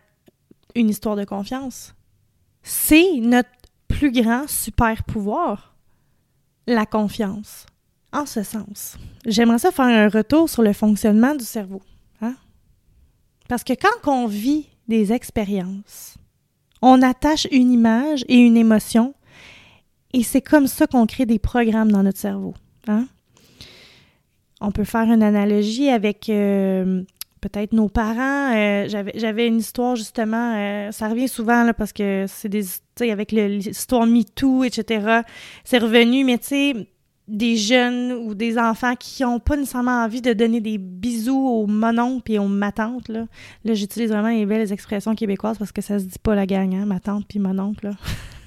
une 0.76 0.90
histoire 0.90 1.16
de 1.16 1.26
confiance. 1.26 1.96
C'est 2.64 3.20
notre 3.20 3.50
plus 3.88 4.12
grand 4.12 4.48
super 4.48 5.04
pouvoir, 5.04 5.76
la 6.68 6.86
confiance. 6.86 7.66
En 8.14 8.26
ce 8.26 8.42
sens, 8.44 8.98
j'aimerais 9.26 9.60
ça 9.60 9.72
faire 9.72 9.86
un 9.86 10.08
retour 10.08 10.50
sur 10.50 10.64
le 10.64 10.74
fonctionnement 10.74 11.36
du 11.36 11.44
cerveau. 11.44 11.82
Hein? 12.22 12.36
Parce 13.50 13.64
que 13.64 13.74
quand 13.74 14.10
on 14.10 14.28
vit 14.28 14.68
des 14.88 15.12
expériences, 15.12 16.16
on 16.82 17.02
attache 17.02 17.48
une 17.52 17.72
image 17.72 18.24
et 18.30 18.38
une 18.38 18.58
émotion, 18.58 19.14
et 20.14 20.24
c'est 20.24 20.42
comme 20.42 20.68
ça 20.68 20.88
qu'on 20.88 21.06
crée 21.06 21.26
des 21.26 21.40
programmes 21.40 21.92
dans 21.92 22.04
notre 22.04 22.20
cerveau. 22.20 22.54
Hein? 22.88 23.08
On 24.62 24.72
peut 24.72 24.86
faire 24.86 25.12
une 25.12 25.22
analogie 25.22 25.90
avec 25.90 26.30
euh, 26.30 27.04
peut-être 27.42 27.74
nos 27.74 27.90
parents. 27.90 28.54
Euh, 28.56 28.88
j'avais 29.16 29.48
une 29.48 29.58
histoire 29.58 29.96
justement, 29.96 30.56
euh, 30.56 30.92
ça 30.92 31.08
revient 31.08 31.28
souvent 31.28 31.64
là, 31.64 31.74
parce 31.74 31.94
que 31.94 32.26
c'est 32.28 32.50
des, 32.50 32.64
tu 32.64 32.70
sais, 32.98 33.12
avec 33.12 33.32
l'histoire 33.32 34.06
MeToo, 34.06 34.64
etc. 34.64 35.22
C'est 35.64 35.80
revenu, 35.80 36.24
mais 36.24 36.38
tu 36.38 36.48
sais, 36.48 36.88
des 37.28 37.58
jeunes 37.58 38.14
ou 38.14 38.36
des 38.36 38.58
enfants 38.58 38.96
qui 38.96 39.24
n'ont 39.24 39.40
pas 39.40 39.58
nécessairement 39.58 40.04
envie 40.04 40.22
de 40.22 40.34
donner 40.34 40.62
des 40.62 40.78
bisous 40.78 41.46
aux 41.46 41.68
mononcles 41.68 42.32
et 42.32 42.40
aux 42.40 42.48
matantes. 42.48 43.10
Là, 43.10 43.26
là 43.66 43.74
j'utilise 43.74 44.10
vraiment 44.10 44.30
les 44.30 44.46
belles 44.46 44.72
expressions 44.72 45.14
québécoises 45.14 45.58
parce 45.58 45.72
que 45.72 45.82
ça 45.82 46.00
se 46.00 46.06
dit 46.06 46.20
pas 46.20 46.36
la 46.36 46.46
gang, 46.46 46.74
hein, 46.74 46.86
ma 46.86 47.00
tante 47.00 47.26
puis 47.28 47.40
mon 47.40 47.60
oncle. 47.60 47.92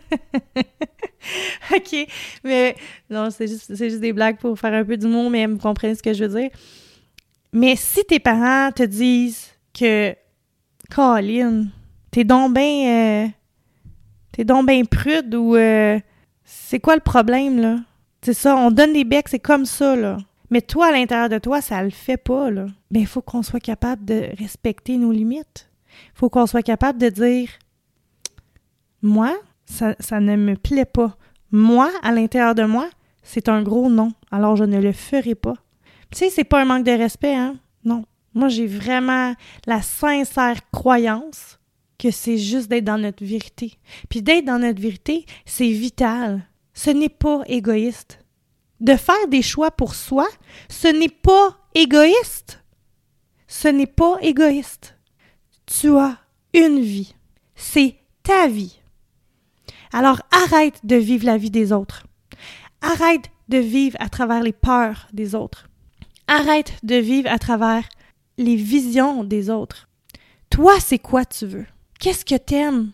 OK, 1.76 2.08
mais 2.44 2.76
non, 3.10 3.30
c'est 3.32 3.48
juste, 3.48 3.76
juste 3.76 4.00
des 4.00 4.14
blagues 4.14 4.38
pour 4.38 4.58
faire 4.58 4.74
un 4.74 4.86
peu 4.86 4.98
du 4.98 5.08
mot, 5.08 5.30
mais 5.30 5.46
vous 5.48 5.58
comprenez 5.58 5.96
ce 5.96 6.04
que 6.04 6.14
je 6.14 6.26
veux 6.26 6.40
dire. 6.40 6.50
Mais 7.54 7.76
si 7.76 8.04
tes 8.06 8.20
parents 8.20 8.72
te 8.72 8.84
disent 8.84 9.50
que, 9.74 10.16
Colin, 10.90 11.66
t'es 12.12 12.24
donc 12.24 12.54
bien. 12.54 13.26
Euh, 13.26 13.28
t'es 14.32 14.46
donc 14.46 14.68
bien 14.68 14.84
prude 14.86 15.34
ou. 15.36 15.56
Euh, 15.56 16.00
c'est 16.44 16.80
quoi 16.80 16.96
le 16.96 17.02
problème, 17.02 17.60
là? 17.60 17.78
C'est 18.22 18.34
ça, 18.34 18.56
on 18.56 18.72
donne 18.72 18.94
des 18.94 19.04
becs, 19.04 19.30
c'est 19.30 19.40
comme 19.40 19.66
ça, 19.66 19.96
là. 19.96 20.18
Mais 20.50 20.62
toi, 20.62 20.88
à 20.88 20.92
l'intérieur 20.92 21.30
de 21.30 21.38
toi, 21.38 21.62
ça 21.62 21.82
le 21.82 21.90
fait 21.90 22.18
pas, 22.18 22.52
là. 22.52 22.68
Ben, 22.92 23.00
il 23.00 23.08
faut 23.08 23.22
qu'on 23.22 23.42
soit 23.42 23.60
capable 23.60 24.06
de 24.06 24.30
respecter 24.38 24.98
nos 24.98 25.12
limites. 25.12 25.70
Il 26.14 26.20
faut 26.20 26.30
qu'on 26.30 26.46
soit 26.46 26.62
capable 26.62 27.00
de 27.00 27.10
dire 27.10 27.50
Moi, 29.02 29.34
ça, 29.66 29.96
ça 30.00 30.20
ne 30.20 30.36
me 30.36 30.56
plaît 30.56 30.86
pas. 30.86 31.18
Moi, 31.52 31.90
à 32.04 32.12
l'intérieur 32.12 32.56
de 32.56 32.64
moi, 32.64 32.90
c'est 33.24 33.50
un 33.50 33.62
gros 33.62 33.90
non. 33.90 34.14
Alors 34.30 34.56
je 34.56 34.64
ne 34.64 34.80
le 34.80 34.92
ferai 34.92 35.36
pas. 35.36 35.56
Tu 36.12 36.18
sais, 36.18 36.30
c'est 36.30 36.44
pas 36.44 36.62
un 36.62 36.66
manque 36.66 36.86
de 36.86 36.92
respect, 36.92 37.36
hein? 37.36 37.58
Non. 37.84 38.06
Moi, 38.34 38.50
j'ai 38.50 38.68
vraiment 38.68 39.34
la 39.66 39.82
sincère 39.82 40.60
croyance 40.72 41.60
que 41.98 42.12
c'est 42.12 42.38
juste 42.38 42.68
d'être 42.70 42.86
dans 42.86 42.98
notre 42.98 43.24
vérité. 43.24 43.74
Puis 44.10 44.22
d'être 44.22 44.46
dans 44.46 44.60
notre 44.60 44.82
vérité, 44.82 45.26
c'est 45.46 45.70
vital. 45.70 46.48
Ce 46.74 46.90
n'est 46.90 47.10
pas 47.10 47.42
égoïste. 47.48 48.20
De 48.80 48.96
faire 48.96 49.28
des 49.28 49.42
choix 49.44 49.70
pour 49.72 49.94
soi, 49.94 50.28
ce 50.68 50.88
n'est 50.88 51.10
pas 51.10 51.58
égoïste. 51.76 52.64
Ce 53.48 53.68
n'est 53.68 53.86
pas 53.86 54.18
égoïste. 54.22 54.98
Tu 55.66 55.96
as 55.96 56.18
une 56.54 56.80
vie. 56.80 57.14
C'est 57.56 57.96
ta 58.24 58.48
vie. 58.48 58.80
Alors 59.94 60.22
arrête 60.32 60.80
de 60.84 60.96
vivre 60.96 61.26
la 61.26 61.38
vie 61.38 61.52
des 61.52 61.72
autres. 61.72 62.08
Arrête 62.82 63.30
de 63.50 63.58
vivre 63.58 63.98
à 64.00 64.10
travers 64.10 64.42
les 64.42 64.54
peurs 64.54 65.08
des 65.14 65.36
autres. 65.36 65.68
Arrête 66.34 66.78
de 66.84 66.96
vivre 66.96 67.30
à 67.30 67.38
travers 67.38 67.84
les 68.38 68.56
visions 68.56 69.26
des 69.26 69.50
autres. 69.50 69.90
Toi, 70.50 70.80
c'est 70.80 70.98
quoi 70.98 71.26
tu 71.26 71.46
veux? 71.46 71.66
Qu'est-ce 72.00 72.24
que 72.24 72.36
t'aimes? 72.36 72.92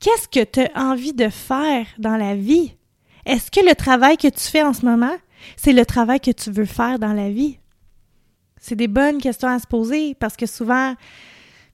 Qu'est-ce 0.00 0.28
que 0.28 0.44
tu 0.44 0.60
as 0.60 0.78
envie 0.78 1.14
de 1.14 1.30
faire 1.30 1.86
dans 1.96 2.18
la 2.18 2.36
vie? 2.36 2.74
Est-ce 3.24 3.50
que 3.50 3.66
le 3.66 3.74
travail 3.74 4.18
que 4.18 4.28
tu 4.28 4.40
fais 4.40 4.62
en 4.62 4.74
ce 4.74 4.84
moment, 4.84 5.16
c'est 5.56 5.72
le 5.72 5.86
travail 5.86 6.20
que 6.20 6.30
tu 6.30 6.50
veux 6.50 6.66
faire 6.66 6.98
dans 6.98 7.14
la 7.14 7.30
vie? 7.30 7.58
C'est 8.60 8.76
des 8.76 8.86
bonnes 8.86 9.22
questions 9.22 9.48
à 9.48 9.58
se 9.58 9.66
poser 9.66 10.14
parce 10.14 10.36
que 10.36 10.44
souvent, 10.44 10.94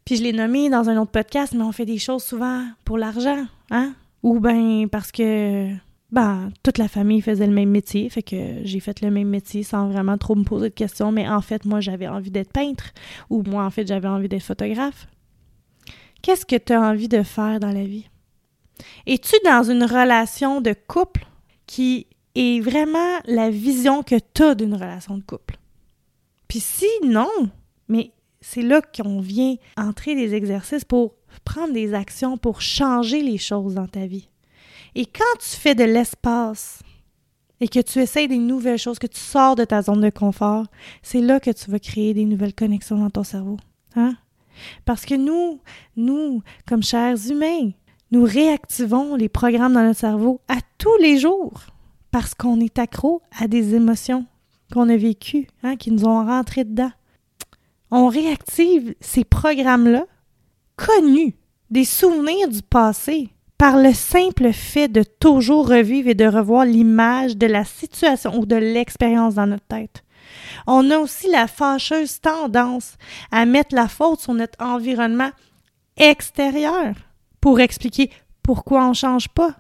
puis 0.05 0.15
je 0.15 0.23
l'ai 0.23 0.33
nommé 0.33 0.71
dans 0.71 0.89
un 0.89 0.97
autre 0.97 1.11
podcast, 1.11 1.55
mais 1.57 1.65
on 1.65 1.73
fait 1.73 1.87
des 1.87 1.99
choses 1.99 2.23
souvent 2.23 2.65
pour 2.85 2.99
l'argent, 2.99 3.47
hein? 3.73 3.95
Ou 4.23 4.39
bien 4.39 4.87
parce 4.87 5.11
que 5.11 5.75
ben, 6.15 6.51
toute 6.63 6.79
la 6.79 6.87
famille 6.87 7.21
faisait 7.21 7.47
le 7.47 7.53
même 7.53 7.71
métier, 7.71 8.09
fait 8.09 8.23
que 8.23 8.37
j'ai 8.63 8.79
fait 8.79 9.01
le 9.01 9.11
même 9.11 9.29
métier 9.29 9.65
sans 9.65 9.89
vraiment 9.89 10.17
trop 10.17 10.37
me 10.37 10.45
poser 10.45 10.69
de 10.69 10.75
questions, 10.75 11.11
mais 11.11 11.29
en 11.29 11.41
fait, 11.41 11.65
moi, 11.65 11.81
j'avais 11.81 12.07
envie 12.07 12.31
d'être 12.31 12.53
peintre, 12.53 12.93
ou 13.31 13.43
moi, 13.43 13.65
en 13.65 13.71
fait, 13.71 13.87
j'avais 13.87 14.07
envie 14.07 14.29
d'être 14.29 14.45
photographe. 14.45 15.09
Qu'est-ce 16.23 16.47
que 16.47 16.55
tu 16.57 16.73
as 16.73 16.81
envie 16.81 17.09
de 17.09 17.25
faire 17.25 17.59
dans 17.59 17.73
la 17.73 17.85
vie? 17.85 18.09
Es-tu 19.07 19.35
dans 19.45 19.69
une 19.69 19.83
relation 19.83 20.61
de 20.61 20.73
couple 20.87 21.27
qui 21.67 22.07
est 22.37 22.61
vraiment 22.61 23.19
la 23.27 23.51
vision 23.51 24.05
que 24.05 24.17
tu 24.35 24.43
as 24.45 24.55
d'une 24.55 24.75
relation 24.75 25.19
de 25.19 25.23
couple? 25.23 25.59
Puis 26.47 26.61
si 26.61 26.87
non, 27.05 27.51
mais 27.89 28.13
c'est 28.41 28.63
là 28.63 28.81
qu'on 28.83 29.21
vient 29.21 29.57
entrer 29.77 30.15
des 30.15 30.35
exercices 30.35 30.85
pour 30.85 31.17
prendre 31.45 31.73
des 31.73 31.93
actions 31.93 32.39
pour 32.39 32.61
changer 32.61 33.21
les 33.21 33.39
choses 33.39 33.75
dans 33.75 33.89
ta 33.89 34.07
vie. 34.07 34.29
Et 34.95 35.07
quand 35.07 35.39
tu 35.39 35.57
fais 35.57 35.75
de 35.75 35.85
l'espace 35.85 36.81
et 37.61 37.69
que 37.69 37.81
tu 37.81 38.01
essayes 38.01 38.29
des 38.29 38.39
nouvelles 38.39 38.79
choses, 38.79 38.99
que 38.99 39.07
tu 39.07 39.21
sors 39.21 39.57
de 39.57 39.65
ta 39.65 39.83
zone 39.83 40.01
de 40.01 40.11
confort, 40.11 40.67
c'est 41.03 41.21
là 41.21 41.41
que 41.41 41.51
tu 41.51 41.71
vas 41.71 41.79
créer 41.79 42.15
des 42.15 42.25
nouvelles 42.25 42.55
connexions 42.55 42.99
dans 42.99 43.11
ton 43.11 43.25
cerveau. 43.25 43.57
Hein? 43.97 44.17
Parce 44.85 45.05
que 45.05 45.15
nous, 45.15 45.61
nous, 45.97 46.43
comme 46.67 46.83
chers 46.83 47.17
humains, 47.31 47.71
nous 48.11 48.25
réactivons 48.25 49.17
les 49.17 49.29
programmes 49.29 49.75
dans 49.75 49.83
notre 49.83 50.01
cerveau 50.01 50.41
à 50.49 50.59
tous 50.79 50.97
les 50.99 51.19
jours 51.19 51.61
parce 52.11 52.35
qu'on 52.35 52.61
est 52.61 52.79
accro 52.79 53.23
à 53.37 53.49
des 53.49 53.75
émotions 53.75 54.27
qu'on 54.73 54.89
a 54.89 54.97
vécues, 54.97 55.49
hein, 55.63 55.77
qui 55.77 55.91
nous 55.91 56.05
ont 56.05 56.25
rentré 56.25 56.65
dedans. 56.65 56.93
On 57.91 58.09
réactive 58.09 58.95
ces 59.01 59.25
programmes-là, 59.25 60.07
connus, 60.77 61.35
des 61.71 61.85
souvenirs 61.85 62.49
du 62.49 62.63
passé, 62.63 63.31
par 63.59 63.77
le 63.77 63.93
simple 63.93 64.53
fait 64.53 64.89
de 64.89 65.03
toujours 65.03 65.69
revivre 65.69 66.09
et 66.09 66.15
de 66.15 66.27
revoir 66.27 66.65
l'image 66.65 67.37
de 67.37 67.47
la 67.47 67.65
situation 67.65 68.39
ou 68.39 68.47
de 68.47 68.57
l'expérience 68.57 69.35
dans 69.35 69.47
notre 69.47 69.67
tête. 69.67 70.05
On 70.67 70.91
a 70.91 70.99
aussi 70.99 71.31
la 71.31 71.47
fâcheuse 71.47 72.21
tendance 72.21 72.97
à 73.31 73.45
mettre 73.47 73.75
la 73.75 73.89
faute 73.89 74.21
sur 74.21 74.35
notre 74.35 74.63
environnement 74.63 75.31
extérieur 75.97 76.95
pour 77.41 77.61
expliquer 77.61 78.11
pourquoi 78.43 78.87
on 78.87 78.91
ne 78.91 78.95
change 78.95 79.29
pas, 79.29 79.55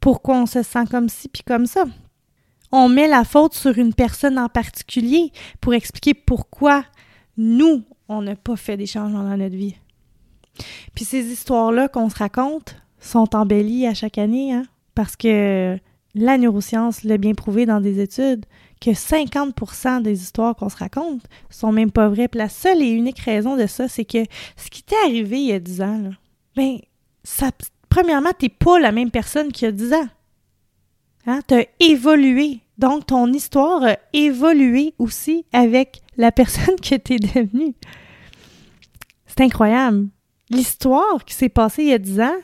pourquoi 0.00 0.36
on 0.36 0.46
se 0.46 0.62
sent 0.62 0.84
comme 0.90 1.08
ci 1.08 1.28
puis 1.28 1.42
comme 1.42 1.66
ça. 1.66 1.84
On 2.72 2.88
met 2.88 3.08
la 3.08 3.24
faute 3.24 3.54
sur 3.54 3.78
une 3.78 3.94
personne 3.94 4.38
en 4.38 4.48
particulier 4.48 5.32
pour 5.60 5.74
expliquer 5.74 6.14
pourquoi 6.14 6.84
nous, 7.36 7.84
on 8.08 8.22
n'a 8.22 8.36
pas 8.36 8.56
fait 8.56 8.76
des 8.76 8.86
changements 8.86 9.24
dans 9.24 9.36
notre 9.36 9.56
vie. 9.56 9.76
Puis 10.94 11.04
ces 11.04 11.26
histoires-là 11.26 11.88
qu'on 11.88 12.08
se 12.08 12.16
raconte 12.16 12.76
sont 13.00 13.34
embellies 13.34 13.86
à 13.86 13.94
chaque 13.94 14.18
année, 14.18 14.52
hein, 14.52 14.64
parce 14.94 15.16
que 15.16 15.78
la 16.14 16.38
neuroscience 16.38 17.04
l'a 17.04 17.18
bien 17.18 17.34
prouvé 17.34 17.66
dans 17.66 17.80
des 17.80 18.00
études 18.00 18.46
que 18.80 18.90
50% 18.90 20.02
des 20.02 20.22
histoires 20.22 20.56
qu'on 20.56 20.68
se 20.68 20.76
raconte 20.76 21.22
sont 21.50 21.72
même 21.72 21.90
pas 21.90 22.08
vraies. 22.08 22.28
Puis 22.28 22.38
la 22.38 22.48
seule 22.48 22.82
et 22.82 22.88
unique 22.88 23.18
raison 23.20 23.56
de 23.56 23.66
ça, 23.66 23.88
c'est 23.88 24.04
que 24.04 24.24
ce 24.56 24.70
qui 24.70 24.82
t'est 24.82 24.96
arrivé 25.04 25.38
il 25.38 25.46
y 25.46 25.52
a 25.52 25.60
10 25.60 25.82
ans, 25.82 25.98
là, 25.98 26.10
ben, 26.56 26.78
ça, 27.22 27.50
premièrement, 27.88 28.30
tu 28.38 28.46
n'es 28.46 28.48
pas 28.48 28.78
la 28.78 28.92
même 28.92 29.10
personne 29.10 29.52
qu'il 29.52 29.66
y 29.66 29.68
a 29.68 29.72
10 29.72 29.92
ans. 29.92 30.08
Hein? 31.26 31.40
Tu 31.46 31.54
as 31.54 31.66
évolué. 31.80 32.60
Donc, 32.78 33.06
ton 33.06 33.32
histoire 33.32 33.82
a 33.84 33.96
évolué 34.12 34.94
aussi 34.98 35.44
avec 35.52 36.00
la 36.16 36.32
personne 36.32 36.76
que 36.82 36.96
tu 36.96 37.14
es 37.14 37.18
devenue. 37.18 37.74
C'est 39.26 39.40
incroyable. 39.40 40.08
L'histoire 40.50 41.24
qui 41.24 41.34
s'est 41.34 41.48
passée 41.48 41.82
il 41.82 41.88
y 41.88 41.94
a 41.94 41.98
10 41.98 42.20
ans, 42.20 42.36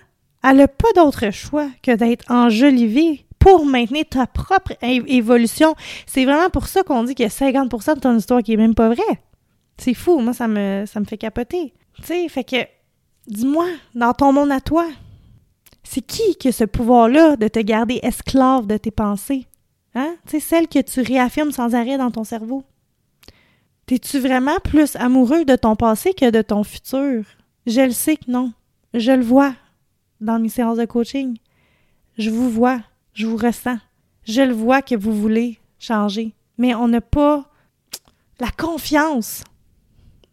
elle 0.45 0.57
n'a 0.57 0.69
pas 0.69 0.93
d'autre 0.97 1.31
choix 1.31 1.69
que 1.83 1.95
d'être 1.95 2.31
enjolivée 2.31 3.27
pour 3.39 3.67
maintenir 3.67 4.05
ta 4.09 4.27
propre 4.27 4.73
évolution. 4.83 5.75
C'est 6.07 6.25
vraiment 6.25 6.51
pour 6.51 6.69
ça 6.69 6.83
qu'on 6.83 7.05
dit 7.05 7.15
qu'il 7.15 7.25
y 7.25 7.27
a 7.27 7.31
50 7.31 7.71
de 7.97 8.01
ton 8.01 8.17
histoire 8.17 8.43
qui 8.43 8.53
est 8.53 8.57
même 8.57 8.75
pas 8.75 8.89
vrai. 8.89 9.21
C'est 9.79 9.95
fou, 9.95 10.19
moi, 10.21 10.33
ça 10.33 10.47
me, 10.47 10.85
ça 10.87 11.01
me 11.01 11.05
fait 11.05 11.19
capoter. 11.19 11.73
Tu 11.97 12.03
sais, 12.05 12.29
fait 12.29 12.45
que, 12.45 12.57
dis-moi, 13.27 13.67
dans 13.95 14.13
ton 14.13 14.33
monde 14.33 14.53
à 14.53 14.61
toi, 14.61 14.87
c'est 15.83 16.03
qui 16.03 16.37
qui 16.37 16.49
a 16.49 16.53
ce 16.53 16.65
pouvoir-là 16.65 17.37
de 17.37 17.49
te 17.49 17.59
garder 17.59 17.99
esclave 18.03 18.67
de 18.67 18.77
tes 18.77 18.93
pensées? 18.93 19.47
Hein? 19.95 20.15
Tu 20.27 20.33
sais, 20.33 20.41
celle 20.41 20.69
que 20.69 20.81
tu 20.81 21.01
réaffirmes 21.01 21.51
sans 21.51 21.75
arrêt 21.75 21.99
dans 21.99 22.11
ton 22.11 22.25
cerveau. 22.25 22.65
T'es-tu 23.87 24.21
vraiment 24.21 24.59
plus 24.63 24.95
amoureux 24.97 25.45
de 25.45 25.57
ton 25.57 25.75
passé 25.75 26.15
que 26.15 26.31
de 26.31 26.43
ton 26.43 26.63
futur? 26.63 27.25
Je 27.67 27.81
le 27.81 27.91
sais 27.91 28.17
que 28.17 28.31
non. 28.31 28.53
Je 28.95 29.13
le 29.13 29.25
vois 29.25 29.55
dans 30.23 30.39
mes 30.39 30.49
séances 30.49 30.79
de 30.79 30.85
coaching. 30.85 31.37
Je 32.17 32.31
vous 32.31 32.49
vois, 32.49 32.81
je 33.13 33.27
vous 33.27 33.37
ressens. 33.37 33.79
Je 34.25 34.43
le 34.43 34.55
vois 34.55 34.83
que 34.83 34.95
vous 34.95 35.15
voulez 35.15 35.59
changer. 35.79 36.35
Mais 36.59 36.75
on 36.75 36.89
n'a 36.89 37.01
pas 37.01 37.51
la 38.41 38.51
confiance 38.51 39.45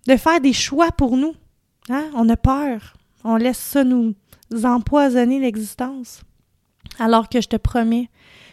de 0.07 0.15
faire 0.15 0.39
des 0.39 0.53
choix 0.53 0.91
pour 0.91 1.17
nous. 1.17 1.35
Hein? 1.89 2.09
On 2.13 2.29
a 2.29 2.37
peur. 2.37 2.93
On 3.23 3.35
laisse 3.35 3.57
ça 3.57 3.83
nous 3.83 4.15
empoisonner 4.63 5.39
l'existence. 5.39 6.21
Alors 6.99 7.29
que 7.29 7.41
je 7.41 7.47
te 7.47 7.57
promets 7.57 8.09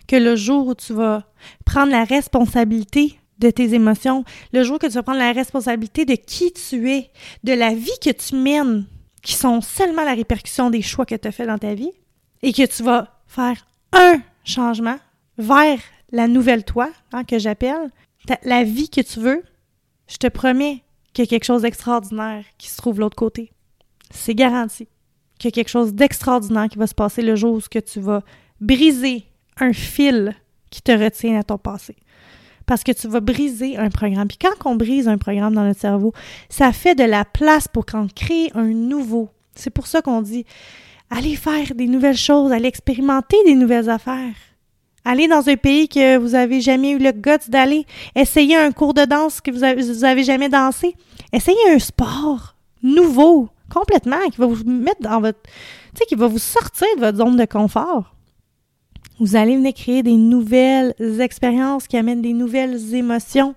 que 0.07 0.17
le 0.17 0.37
jour 0.37 0.69
où 0.69 0.75
tu 0.75 0.93
vas 0.93 1.25
prendre 1.65 1.91
la 1.91 2.05
responsabilité 2.05 3.19
de 3.39 3.51
tes 3.51 3.75
émotions, 3.75 4.25
le 4.53 4.63
jour 4.63 4.79
que 4.79 4.87
tu 4.87 4.95
vas 4.95 5.03
prendre 5.03 5.19
la 5.19 5.33
responsabilité 5.33 6.05
de 6.05 6.15
qui 6.15 6.53
tu 6.53 6.91
es, 6.91 7.11
de 7.45 7.53
la 7.53 7.75
vie 7.75 7.99
que 8.03 8.11
tu 8.11 8.37
mènes, 8.37 8.87
qui 9.27 9.35
sont 9.35 9.61
seulement 9.61 10.05
la 10.05 10.15
répercussion 10.15 10.71
des 10.71 10.83
choix 10.83 11.05
que 11.05 11.17
tu 11.17 11.27
as 11.27 11.33
fait 11.33 11.47
dans 11.47 11.59
ta 11.59 11.75
vie, 11.75 11.91
et 12.43 12.53
que 12.53 12.65
tu 12.65 12.85
vas 12.85 13.21
faire 13.27 13.67
un 13.93 14.23
changement 14.45 14.99
vers 15.37 15.81
la 16.13 16.29
nouvelle 16.29 16.65
toi, 16.65 16.91
hein, 17.13 17.25
que 17.25 17.41
j'appelle, 17.41 17.91
la 18.45 18.63
vie 18.63 18.89
que 18.89 19.01
tu 19.01 19.19
veux, 19.19 19.43
je 20.07 20.17
te 20.19 20.29
promets 20.29 20.85
qu'il 21.13 21.25
y 21.25 21.27
a 21.27 21.29
quelque 21.29 21.45
chose 21.45 21.63
d'extraordinaire 21.63 22.45
qui 22.57 22.71
se 22.71 22.77
trouve 22.77 22.95
de 22.95 23.01
l'autre 23.01 23.17
côté. 23.17 23.51
C'est 24.13 24.37
garanti 24.37 24.87
qu'il 25.41 25.49
y 25.49 25.53
a 25.53 25.57
quelque 25.57 25.71
chose 25.71 25.93
d'extraordinaire 25.93 26.69
qui 26.69 26.79
va 26.79 26.87
se 26.87 26.95
passer 26.95 27.23
le 27.23 27.35
jour 27.35 27.55
où 27.55 27.61
tu 27.61 28.01
vas 28.01 28.23
briser 28.61 29.25
un 29.59 29.73
fil 29.73 30.37
qui 30.71 30.83
te 30.83 30.93
retient 30.93 31.41
à 31.41 31.43
ton 31.43 31.59
passé. 31.59 31.97
Parce 32.67 32.83
que 32.83 32.93
tu 32.93 33.07
vas 33.09 33.21
briser 33.21 33.77
un 33.77 33.91
programme. 33.91 34.29
Puis 34.29 34.39
quand 34.39 34.69
on 34.69 34.75
brise 34.75 35.09
un 35.09 35.19
programme 35.19 35.55
dans 35.55 35.65
notre 35.65 35.81
cerveau, 35.81 36.13
ça 36.49 36.73
fait 36.73 36.95
de 36.95 37.05
la 37.05 37.25
place 37.25 37.69
pour 37.69 37.87
qu'on 37.87 38.09
crée 38.09 38.51
un 38.55 38.67
nouveau. 38.67 39.29
C'est 39.55 39.71
pour 39.71 39.87
ça 39.87 40.03
qu'on 40.03 40.23
dit 40.23 40.45
allez 41.11 41.37
faire 41.37 41.75
des 41.75 41.87
nouvelles 41.87 42.17
choses, 42.17 42.53
allez 42.53 42.69
expérimenter 42.69 43.37
des 43.45 43.55
nouvelles 43.55 43.89
affaires. 43.89 44.35
Allez 45.05 45.29
dans 45.29 45.49
un 45.49 45.57
pays 45.57 45.89
que 45.89 46.17
vous 46.17 46.35
avez 46.35 46.61
jamais 46.61 46.91
eu 46.91 46.99
le 46.99 47.13
guts 47.13 47.49
d'aller. 47.49 47.87
Essayez 48.17 48.57
un 48.57 48.73
cours 48.73 48.93
de 48.93 49.05
danse 49.05 49.41
que 49.41 49.53
vous 49.53 49.63
avez, 49.63 50.05
avez 50.05 50.25
jamais 50.25 50.49
dansé. 50.49 50.97
Essayez 51.33 51.71
un 51.71 51.79
sport 51.79 52.57
nouveau, 52.83 53.49
complètement, 53.73 54.29
qui 54.33 54.39
va 54.39 54.47
vous 54.47 54.65
mettre 54.65 55.03
dans 55.03 55.21
votre. 55.21 55.41
Tu 55.43 55.99
sais, 55.99 56.07
qui 56.07 56.17
va 56.17 56.27
vous 56.27 56.41
sortir 56.41 56.89
de 56.97 57.03
votre 57.03 57.19
zone 57.19 57.37
de 57.37 57.45
confort. 57.45 58.16
Vous 59.19 59.35
allez 59.37 59.57
venir 59.57 59.73
créer 59.73 60.03
des 60.03 60.17
nouvelles 60.17 60.95
expériences 61.21 61.87
qui 61.87 61.97
amènent 61.97 62.23
des 62.23 62.35
nouvelles 62.35 62.95
émotions, 62.95 63.55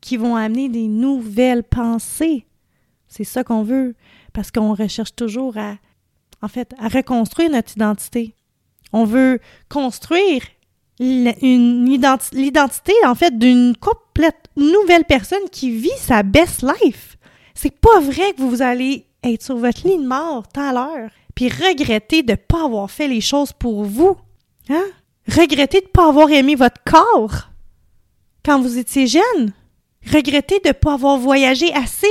qui 0.00 0.16
vont 0.16 0.34
amener 0.34 0.68
des 0.68 0.88
nouvelles 0.88 1.62
pensées. 1.62 2.46
C'est 3.06 3.24
ça 3.24 3.44
qu'on 3.44 3.62
veut, 3.62 3.94
parce 4.32 4.50
qu'on 4.50 4.74
recherche 4.74 5.14
toujours 5.14 5.58
à, 5.58 5.76
en 6.40 6.48
fait, 6.48 6.74
à 6.78 6.88
reconstruire 6.88 7.50
notre 7.50 7.72
identité. 7.76 8.34
On 8.92 9.04
veut 9.04 9.40
construire 9.68 10.42
l'identité, 10.98 12.92
en 13.04 13.14
fait, 13.14 13.38
d'une 13.38 13.76
complète 13.76 14.48
nouvelle 14.56 15.04
personne 15.04 15.48
qui 15.50 15.70
vit 15.70 15.90
sa 15.98 16.22
best 16.22 16.62
life. 16.62 17.18
C'est 17.54 17.78
pas 17.78 18.00
vrai 18.00 18.32
que 18.32 18.42
vous 18.42 18.62
allez 18.62 19.06
être 19.22 19.42
sur 19.42 19.56
votre 19.56 19.86
lit 19.86 19.98
de 19.98 20.06
mort 20.06 20.48
tant 20.48 20.70
à 20.70 20.72
l'heure, 20.72 21.10
puis 21.34 21.48
regretter 21.48 22.22
de 22.22 22.32
ne 22.32 22.36
pas 22.36 22.64
avoir 22.64 22.90
fait 22.90 23.08
les 23.08 23.20
choses 23.20 23.52
pour 23.52 23.84
vous. 23.84 24.16
Hein? 24.68 24.84
Regretter 25.28 25.80
de 25.80 25.86
ne 25.86 25.90
pas 25.90 26.08
avoir 26.08 26.30
aimé 26.30 26.54
votre 26.54 26.82
corps 26.84 27.48
quand 28.44 28.60
vous 28.60 28.78
étiez 28.78 29.06
jeune. 29.06 29.52
Regretter 30.10 30.58
de 30.60 30.68
ne 30.68 30.72
pas 30.72 30.94
avoir 30.94 31.16
voyagé 31.16 31.72
assez. 31.74 32.06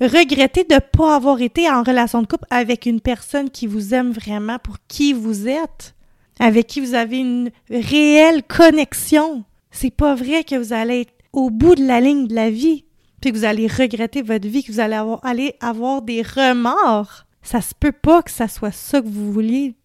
Regretter 0.00 0.64
de 0.64 0.74
ne 0.74 0.80
pas 0.80 1.14
avoir 1.16 1.40
été 1.40 1.70
en 1.70 1.82
relation 1.82 2.22
de 2.22 2.26
couple 2.26 2.46
avec 2.50 2.86
une 2.86 3.00
personne 3.00 3.50
qui 3.50 3.66
vous 3.66 3.94
aime 3.94 4.10
vraiment 4.10 4.58
pour 4.58 4.76
qui 4.88 5.12
vous 5.12 5.46
êtes. 5.46 5.94
Avec 6.40 6.66
qui 6.66 6.80
vous 6.80 6.94
avez 6.94 7.18
une 7.18 7.50
réelle 7.70 8.42
connexion. 8.42 9.44
C'est 9.70 9.94
pas 9.94 10.14
vrai 10.14 10.42
que 10.42 10.56
vous 10.56 10.72
allez 10.72 11.02
être 11.02 11.12
au 11.32 11.50
bout 11.50 11.74
de 11.74 11.86
la 11.86 12.00
ligne 12.00 12.26
de 12.26 12.34
la 12.34 12.50
vie, 12.50 12.84
puis 13.20 13.30
que 13.30 13.36
vous 13.36 13.44
allez 13.44 13.66
regretter 13.66 14.22
votre 14.22 14.48
vie, 14.48 14.64
que 14.64 14.72
vous 14.72 14.80
allez 14.80 14.96
avoir, 14.96 15.20
avoir 15.60 16.02
des 16.02 16.22
remords. 16.22 17.24
Ça 17.42 17.60
se 17.60 17.74
peut 17.78 17.92
pas 17.92 18.22
que 18.22 18.30
ça 18.30 18.48
soit 18.48 18.72
ça 18.72 19.00
que 19.00 19.06
vous 19.06 19.32
vouliez. 19.32 19.76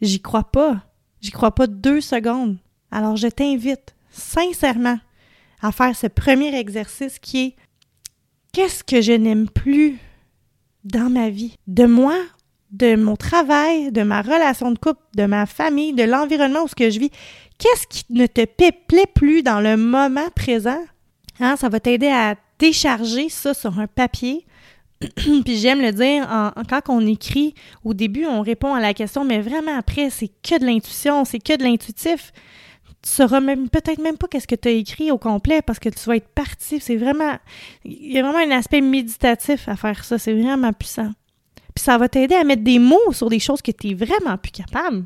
J'y 0.00 0.20
crois 0.20 0.44
pas. 0.44 0.87
J'y 1.20 1.30
crois 1.30 1.54
pas 1.54 1.66
deux 1.66 2.00
secondes. 2.00 2.56
Alors 2.90 3.16
je 3.16 3.28
t'invite 3.28 3.94
sincèrement 4.10 4.98
à 5.60 5.72
faire 5.72 5.94
ce 5.94 6.06
premier 6.06 6.56
exercice 6.58 7.18
qui 7.18 7.46
est 7.46 7.56
qu'est-ce 8.52 8.84
que 8.84 9.00
je 9.00 9.12
n'aime 9.12 9.48
plus 9.48 9.98
dans 10.84 11.10
ma 11.10 11.28
vie, 11.28 11.56
de 11.66 11.84
moi, 11.84 12.16
de 12.70 12.96
mon 12.96 13.16
travail, 13.16 13.92
de 13.92 14.02
ma 14.02 14.22
relation 14.22 14.70
de 14.70 14.78
couple, 14.78 15.02
de 15.16 15.24
ma 15.24 15.46
famille, 15.46 15.92
de 15.92 16.04
l'environnement 16.04 16.64
où 16.64 16.68
ce 16.68 16.74
que 16.74 16.90
je 16.90 16.98
vis. 16.98 17.10
Qu'est-ce 17.58 17.86
qui 17.86 18.04
ne 18.10 18.26
te 18.26 18.44
plaît 18.44 19.10
plus 19.14 19.42
dans 19.42 19.60
le 19.60 19.76
moment 19.76 20.28
présent? 20.34 20.80
Hein, 21.40 21.56
ça 21.56 21.68
va 21.68 21.80
t'aider 21.80 22.08
à 22.08 22.36
décharger 22.58 23.28
ça 23.28 23.54
sur 23.54 23.78
un 23.78 23.86
papier 23.86 24.46
puis 25.44 25.56
j'aime 25.58 25.80
le 25.80 25.92
dire, 25.92 26.28
quand 26.68 26.82
on 26.88 27.06
écrit, 27.06 27.54
au 27.84 27.94
début, 27.94 28.26
on 28.26 28.40
répond 28.40 28.74
à 28.74 28.80
la 28.80 28.94
question, 28.94 29.24
mais 29.24 29.40
vraiment 29.40 29.76
après, 29.76 30.10
c'est 30.10 30.28
que 30.28 30.58
de 30.58 30.66
l'intuition, 30.66 31.24
c'est 31.24 31.38
que 31.38 31.56
de 31.56 31.62
l'intuitif. 31.62 32.32
Tu 33.02 33.10
sauras 33.10 33.40
même 33.40 33.68
peut-être 33.68 34.02
même 34.02 34.16
pas 34.16 34.26
qu'est-ce 34.26 34.48
que 34.48 34.56
tu 34.56 34.68
as 34.68 34.72
écrit 34.72 35.12
au 35.12 35.18
complet 35.18 35.62
parce 35.62 35.78
que 35.78 35.88
tu 35.88 36.00
vas 36.08 36.16
être 36.16 36.28
parti. 36.28 36.80
C'est 36.80 36.96
vraiment, 36.96 37.38
il 37.84 38.12
y 38.12 38.18
a 38.18 38.22
vraiment 38.22 38.40
un 38.40 38.56
aspect 38.56 38.80
méditatif 38.80 39.68
à 39.68 39.76
faire 39.76 40.04
ça. 40.04 40.18
C'est 40.18 40.34
vraiment 40.34 40.72
puissant. 40.72 41.12
Puis 41.76 41.84
ça 41.84 41.96
va 41.96 42.08
t'aider 42.08 42.34
à 42.34 42.42
mettre 42.42 42.64
des 42.64 42.80
mots 42.80 43.12
sur 43.12 43.28
des 43.28 43.38
choses 43.38 43.62
que 43.62 43.70
tu 43.70 43.90
es 43.90 43.94
vraiment 43.94 44.36
plus 44.36 44.50
capable 44.50 45.04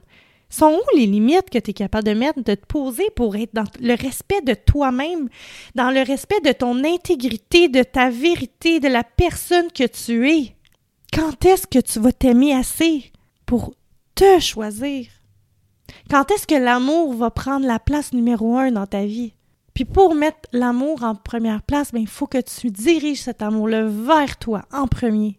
sont 0.52 0.72
où 0.72 0.96
les 0.96 1.06
limites 1.06 1.50
que 1.50 1.58
tu 1.58 1.70
es 1.70 1.74
capable 1.74 2.06
de 2.06 2.14
mettre, 2.14 2.42
de 2.42 2.54
te 2.54 2.66
poser 2.66 3.08
pour 3.16 3.36
être 3.36 3.54
dans 3.54 3.64
le 3.80 3.94
respect 3.94 4.42
de 4.42 4.54
toi-même, 4.54 5.28
dans 5.74 5.90
le 5.90 6.02
respect 6.02 6.40
de 6.40 6.52
ton 6.52 6.84
intégrité, 6.84 7.68
de 7.68 7.82
ta 7.82 8.10
vérité, 8.10 8.78
de 8.78 8.88
la 8.88 9.02
personne 9.02 9.72
que 9.72 9.86
tu 9.86 10.30
es? 10.30 10.54
Quand 11.12 11.44
est-ce 11.44 11.66
que 11.66 11.78
tu 11.78 11.98
vas 12.00 12.12
t'aimer 12.12 12.54
assez 12.54 13.12
pour 13.46 13.74
te 14.14 14.38
choisir? 14.40 15.06
Quand 16.10 16.30
est-ce 16.30 16.46
que 16.46 16.54
l'amour 16.54 17.14
va 17.14 17.30
prendre 17.30 17.66
la 17.66 17.78
place 17.78 18.12
numéro 18.12 18.56
un 18.56 18.72
dans 18.72 18.86
ta 18.86 19.04
vie? 19.04 19.34
Puis 19.74 19.84
pour 19.84 20.14
mettre 20.14 20.48
l'amour 20.52 21.02
en 21.02 21.14
première 21.14 21.62
place, 21.62 21.92
ben, 21.92 22.00
il 22.00 22.08
faut 22.08 22.26
que 22.26 22.40
tu 22.40 22.70
diriges 22.70 23.22
cet 23.22 23.40
amour-là 23.40 23.84
vers 23.84 24.36
toi 24.36 24.62
en 24.70 24.86
premier. 24.86 25.38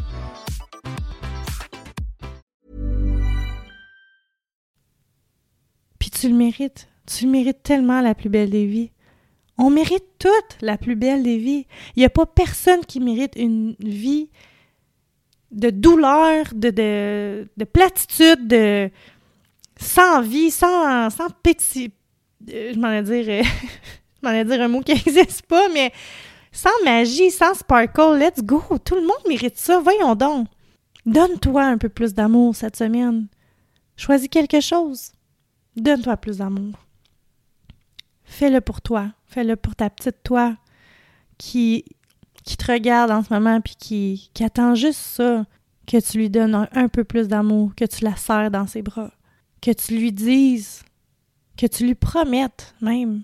Tu 6.21 6.29
le 6.29 6.35
mérites. 6.35 6.87
Tu 7.07 7.25
le 7.25 7.31
mérites 7.31 7.63
tellement 7.63 8.01
la 8.01 8.13
plus 8.13 8.29
belle 8.29 8.51
des 8.51 8.67
vies. 8.67 8.91
On 9.57 9.69
mérite 9.69 10.05
toute 10.19 10.61
la 10.61 10.77
plus 10.77 10.95
belle 10.95 11.23
des 11.23 11.37
vies. 11.37 11.65
Il 11.95 11.99
n'y 11.99 12.05
a 12.05 12.09
pas 12.09 12.25
personne 12.25 12.85
qui 12.85 12.99
mérite 12.99 13.33
une 13.35 13.75
vie 13.79 14.29
de 15.51 15.71
douleur, 15.71 16.45
de, 16.53 16.69
de, 16.69 17.49
de 17.57 17.65
platitude, 17.65 18.47
de 18.47 18.89
sans 19.79 20.21
vie, 20.21 20.51
sans, 20.51 21.09
sans 21.09 21.29
petit. 21.41 21.91
Je 22.47 22.77
m'en 22.77 22.91
ai 22.91 23.01
dire. 23.01 23.43
m'en 24.21 24.43
dire 24.43 24.61
un 24.61 24.67
mot 24.67 24.81
qui 24.81 24.93
n'existe 25.05 25.41
pas, 25.47 25.69
mais 25.69 25.91
sans 26.51 26.69
magie, 26.85 27.31
sans 27.31 27.55
sparkle. 27.55 28.19
Let's 28.19 28.43
go. 28.43 28.61
Tout 28.85 28.95
le 28.95 29.01
monde 29.01 29.23
mérite 29.27 29.57
ça. 29.57 29.79
Voyons 29.79 30.15
donc. 30.15 30.47
Donne-toi 31.07 31.63
un 31.63 31.79
peu 31.79 31.89
plus 31.89 32.13
d'amour 32.13 32.55
cette 32.55 32.75
semaine. 32.75 33.27
Choisis 33.97 34.27
quelque 34.27 34.61
chose. 34.61 35.13
Donne-toi 35.75 36.17
plus 36.17 36.37
d'amour. 36.37 36.73
Fais-le 38.23 38.61
pour 38.61 38.81
toi. 38.81 39.11
Fais-le 39.25 39.55
pour 39.55 39.75
ta 39.75 39.89
petite 39.89 40.23
toi 40.23 40.55
qui, 41.37 41.85
qui 42.43 42.57
te 42.57 42.71
regarde 42.71 43.11
en 43.11 43.23
ce 43.23 43.33
moment 43.33 43.61
puis 43.61 43.75
qui, 43.75 44.31
qui 44.33 44.43
attend 44.43 44.75
juste 44.75 44.99
ça, 44.99 45.45
que 45.87 45.97
tu 45.97 46.17
lui 46.17 46.29
donnes 46.29 46.55
un, 46.55 46.69
un 46.73 46.87
peu 46.87 47.03
plus 47.03 47.27
d'amour, 47.27 47.73
que 47.75 47.85
tu 47.85 48.03
la 48.03 48.15
serres 48.15 48.51
dans 48.51 48.67
ses 48.67 48.81
bras, 48.81 49.11
que 49.61 49.71
tu 49.71 49.97
lui 49.97 50.11
dises, 50.11 50.83
que 51.57 51.65
tu 51.65 51.85
lui 51.85 51.95
promettes 51.95 52.75
même 52.81 53.23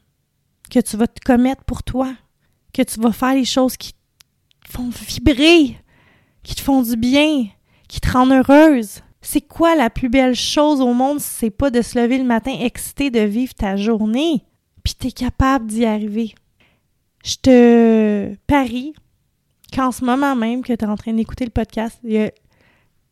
que 0.69 0.79
tu 0.79 0.97
vas 0.97 1.07
te 1.07 1.19
commettre 1.23 1.63
pour 1.63 1.83
toi, 1.83 2.13
que 2.73 2.81
tu 2.81 2.99
vas 2.99 3.11
faire 3.11 3.33
les 3.33 3.45
choses 3.45 3.77
qui 3.77 3.93
te 3.93 4.71
font 4.71 4.89
vibrer, 4.89 5.77
qui 6.43 6.55
te 6.55 6.61
font 6.61 6.81
du 6.81 6.95
bien, 6.95 7.47
qui 7.87 7.99
te 7.99 8.11
rendent 8.11 8.31
heureuse. 8.31 9.01
C'est 9.29 9.41
quoi 9.41 9.75
la 9.75 9.89
plus 9.89 10.07
belle 10.07 10.35
chose 10.35 10.79
au 10.79 10.93
monde 10.93 11.19
si 11.19 11.27
c'est 11.27 11.49
pas 11.49 11.69
de 11.69 11.81
se 11.81 11.99
lever 11.99 12.17
le 12.17 12.23
matin 12.23 12.57
excité 12.61 13.11
de 13.11 13.19
vivre 13.19 13.53
ta 13.53 13.75
journée, 13.75 14.45
puis 14.85 14.93
t'es 14.93 15.11
capable 15.11 15.67
d'y 15.67 15.83
arriver. 15.83 16.33
Je 17.25 17.35
te 17.35 18.35
parie 18.47 18.93
qu'en 19.75 19.91
ce 19.91 20.05
moment 20.05 20.33
même 20.33 20.61
que 20.61 20.71
tu 20.71 20.85
es 20.85 20.87
en 20.87 20.95
train 20.95 21.11
d'écouter 21.11 21.43
le 21.43 21.51
podcast, 21.51 21.99
il 22.05 22.13
y 22.13 22.19
a 22.19 22.31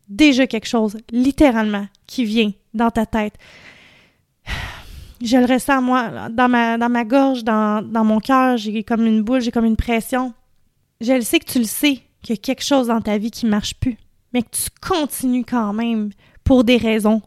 déjà 0.08 0.46
quelque 0.46 0.66
chose, 0.66 0.96
littéralement, 1.10 1.86
qui 2.06 2.24
vient 2.24 2.52
dans 2.72 2.90
ta 2.90 3.04
tête. 3.04 3.34
Je 5.20 5.36
le 5.36 5.44
ressens, 5.44 5.82
moi, 5.82 6.30
dans 6.30 6.48
ma, 6.48 6.78
dans 6.78 6.88
ma 6.88 7.04
gorge, 7.04 7.44
dans, 7.44 7.82
mon 8.06 8.20
cœur, 8.20 8.56
j'ai 8.56 8.84
comme 8.84 9.04
une 9.04 9.20
boule, 9.20 9.42
j'ai 9.42 9.52
comme 9.52 9.66
une 9.66 9.76
pression. 9.76 10.32
Je 11.02 11.12
le 11.12 11.20
sais 11.20 11.40
que 11.40 11.52
tu 11.52 11.58
le 11.58 11.66
sais, 11.66 12.00
qu'il 12.22 12.36
y 12.36 12.38
a 12.38 12.40
quelque 12.40 12.64
chose 12.64 12.86
dans 12.86 13.02
ta 13.02 13.18
vie 13.18 13.30
qui 13.30 13.44
marche 13.44 13.74
plus 13.74 13.98
mais 14.32 14.42
que 14.42 14.50
tu 14.50 14.68
continues 14.80 15.44
quand 15.44 15.72
même 15.72 16.10
pour 16.44 16.64
des 16.64 16.76
raisons 16.76 17.22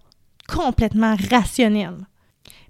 complètement 0.47 1.15
rationnelles. 1.29 2.07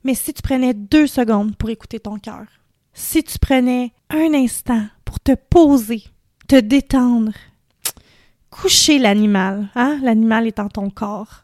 Mais 0.03 0.15
si 0.15 0.33
tu 0.33 0.41
prenais 0.41 0.73
deux 0.73 1.07
secondes 1.07 1.55
pour 1.55 1.69
écouter 1.69 1.99
ton 1.99 2.17
cœur, 2.17 2.45
si 2.93 3.23
tu 3.23 3.37
prenais 3.39 3.93
un 4.09 4.33
instant 4.33 4.85
pour 5.05 5.19
te 5.19 5.33
poser, 5.35 6.03
te 6.47 6.59
détendre, 6.59 7.33
coucher 8.49 8.99
l'animal, 8.99 9.69
hein? 9.75 9.99
L'animal 10.01 10.47
est 10.47 10.57
dans 10.57 10.69
ton 10.69 10.89
corps. 10.89 11.43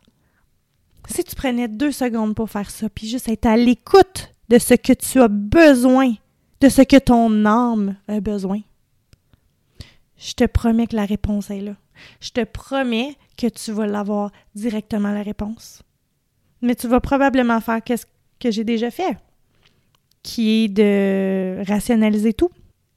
Si 1.08 1.24
tu 1.24 1.36
prenais 1.36 1.68
deux 1.68 1.92
secondes 1.92 2.36
pour 2.36 2.50
faire 2.50 2.70
ça, 2.70 2.90
puis 2.90 3.08
juste 3.08 3.30
être 3.30 3.46
à 3.46 3.58
l'écoute 3.58 4.32
de 4.50 4.58
ce 4.58 4.74
que 4.74 4.94
tu 4.94 5.22
as 5.22 5.28
besoin, 5.28 6.14
de 6.62 6.70
ce 6.70 6.82
que 6.82 6.98
ton 6.98 7.46
âme 7.46 7.96
a 8.08 8.20
besoin, 8.20 8.62
je 10.18 10.34
te 10.34 10.46
promets 10.46 10.88
que 10.88 10.96
la 10.96 11.06
réponse 11.06 11.50
est 11.52 11.62
là. 11.62 11.76
Je 12.22 12.30
te 12.30 12.44
promets 12.44 13.16
que 13.38 13.48
tu 13.48 13.72
vas 13.72 13.88
l'avoir 13.88 14.32
directement 14.54 15.12
la 15.12 15.24
réponse. 15.24 15.82
Mais 16.62 16.76
tu 16.76 16.88
vas 16.88 17.00
probablement 17.00 17.60
faire 17.62 17.82
ce 17.88 18.06
que 18.40 18.52
j'ai 18.52 18.64
déjà 18.64 18.92
fait, 18.92 19.18
qui 20.24 20.64
est 20.64 20.68
de 20.68 21.64
rationaliser 21.68 22.34
tout. 22.34 22.50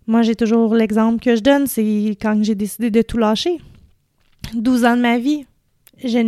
Moi, 0.07 0.23
j'ai 0.23 0.35
toujours 0.35 0.75
l'exemple 0.75 1.23
que 1.23 1.37
je 1.37 1.43
donne, 1.43 1.67
c'est 1.67 1.83
quand 2.21 2.43
j'ai 2.43 2.55
décidé 2.55 2.91
de 2.91 3.03
tout 3.03 3.19
lâcher. 3.19 3.59
12 4.55 4.85
ans 4.85 4.97
de 4.97 5.03
ma 5.03 5.19
vie, 5.19 5.45
je 6.03 6.19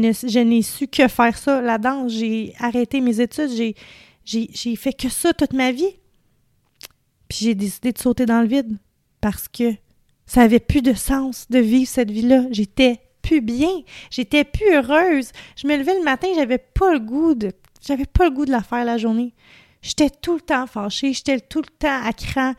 n'ai 0.41 0.63
su 0.63 0.89
que 0.89 1.09
faire 1.09 1.37
ça, 1.37 1.63
la 1.63 1.79
danse. 1.79 2.13
J'ai 2.13 2.55
arrêté 2.59 3.01
mes 3.01 3.21
études, 3.21 3.51
j'ai, 3.51 3.75
j'ai 4.25 4.77
fait 4.77 4.93
que 4.93 5.09
ça 5.09 5.33
toute 5.33 5.53
ma 5.53 5.73
vie. 5.73 5.97
Puis 7.29 7.39
j'ai 7.43 7.55
décidé 7.55 7.93
de 7.93 7.99
sauter 7.99 8.27
dans 8.27 8.43
le 8.43 8.49
vide 8.49 8.77
parce 9.21 9.49
que 9.49 9.73
ça 10.31 10.43
avait 10.43 10.61
plus 10.61 10.81
de 10.81 10.95
sens 10.95 11.47
de 11.51 11.59
vivre 11.59 11.91
cette 11.91 12.13
vie-là. 12.13 12.45
J'étais 12.53 13.01
plus 13.21 13.41
bien. 13.41 13.83
J'étais 14.13 14.45
plus 14.45 14.73
heureuse. 14.73 15.33
Je 15.57 15.67
me 15.67 15.77
levais 15.77 15.99
le 15.99 16.05
matin, 16.05 16.29
j'avais 16.37 16.59
pas 16.59 16.93
le 16.93 17.01
goût 17.01 17.35
de. 17.35 17.51
J'avais 17.85 18.07
pas 18.07 18.27
le 18.27 18.31
goût 18.31 18.45
de 18.45 18.53
la 18.53 18.63
faire 18.63 18.85
la 18.85 18.97
journée. 18.97 19.35
J'étais 19.83 20.09
tout 20.09 20.35
le 20.35 20.41
temps 20.41 20.69
fâchée, 20.69 21.15
j'étais 21.15 21.41
tout 21.41 21.63
le 21.63 21.77
temps 21.77 22.01
à 22.05 22.13
cran. 22.13 22.55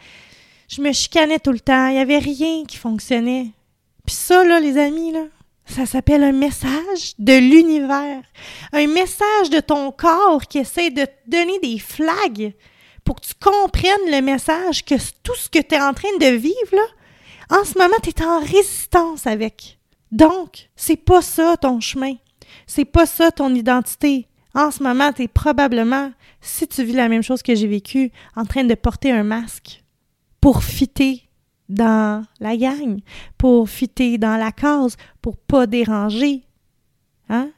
Je 0.67 0.81
me 0.81 0.91
chicanais 0.91 1.39
tout 1.39 1.53
le 1.53 1.61
temps. 1.61 1.87
Il 1.87 1.95
y 1.95 1.99
avait 1.99 2.17
rien 2.17 2.65
qui 2.65 2.75
fonctionnait. 2.75 3.51
Puis 4.05 4.15
ça, 4.15 4.43
là, 4.43 4.59
les 4.59 4.77
amis, 4.77 5.13
ça 5.65 5.85
s'appelle 5.85 6.25
un 6.25 6.33
message 6.33 7.13
de 7.19 7.37
l'univers. 7.37 8.21
Un 8.73 8.87
message 8.87 9.49
de 9.49 9.61
ton 9.61 9.93
corps 9.93 10.45
qui 10.49 10.57
essaie 10.57 10.89
de 10.89 11.05
te 11.05 11.29
donner 11.29 11.57
des 11.59 11.79
flags 11.79 12.53
pour 13.05 13.15
que 13.15 13.27
tu 13.27 13.33
comprennes 13.39 14.11
le 14.11 14.21
message 14.21 14.83
que 14.83 14.95
tout 15.23 15.35
ce 15.35 15.47
que 15.47 15.59
tu 15.59 15.75
es 15.75 15.81
en 15.81 15.93
train 15.93 16.17
de 16.19 16.35
vivre, 16.35 16.73
là, 16.73 16.83
en 17.51 17.65
ce 17.65 17.77
moment, 17.77 17.97
tu 18.01 18.09
es 18.09 18.23
en 18.23 18.39
résistance 18.39 19.27
avec. 19.27 19.77
Donc, 20.11 20.69
c'est 20.75 20.95
pas 20.95 21.21
ça 21.21 21.57
ton 21.57 21.79
chemin. 21.79 22.13
C'est 22.65 22.85
pas 22.85 23.05
ça 23.05 23.31
ton 23.31 23.53
identité. 23.53 24.27
En 24.53 24.71
ce 24.71 24.81
moment, 24.81 25.11
tu 25.11 25.23
es 25.23 25.27
probablement, 25.27 26.11
si 26.39 26.67
tu 26.67 26.83
vis 26.83 26.93
la 26.93 27.09
même 27.09 27.23
chose 27.23 27.43
que 27.43 27.53
j'ai 27.53 27.67
vécu, 27.67 28.11
en 28.35 28.45
train 28.45 28.63
de 28.63 28.75
porter 28.75 29.11
un 29.11 29.23
masque 29.23 29.83
pour 30.39 30.63
fitter 30.63 31.23
dans 31.69 32.25
la 32.39 32.57
gang, 32.57 32.99
pour 33.37 33.69
fitter 33.69 34.17
dans 34.17 34.37
la 34.37 34.51
cause, 34.51 34.95
pour 35.21 35.37
pas 35.37 35.67
déranger. 35.67 36.43
Hein? 37.29 37.49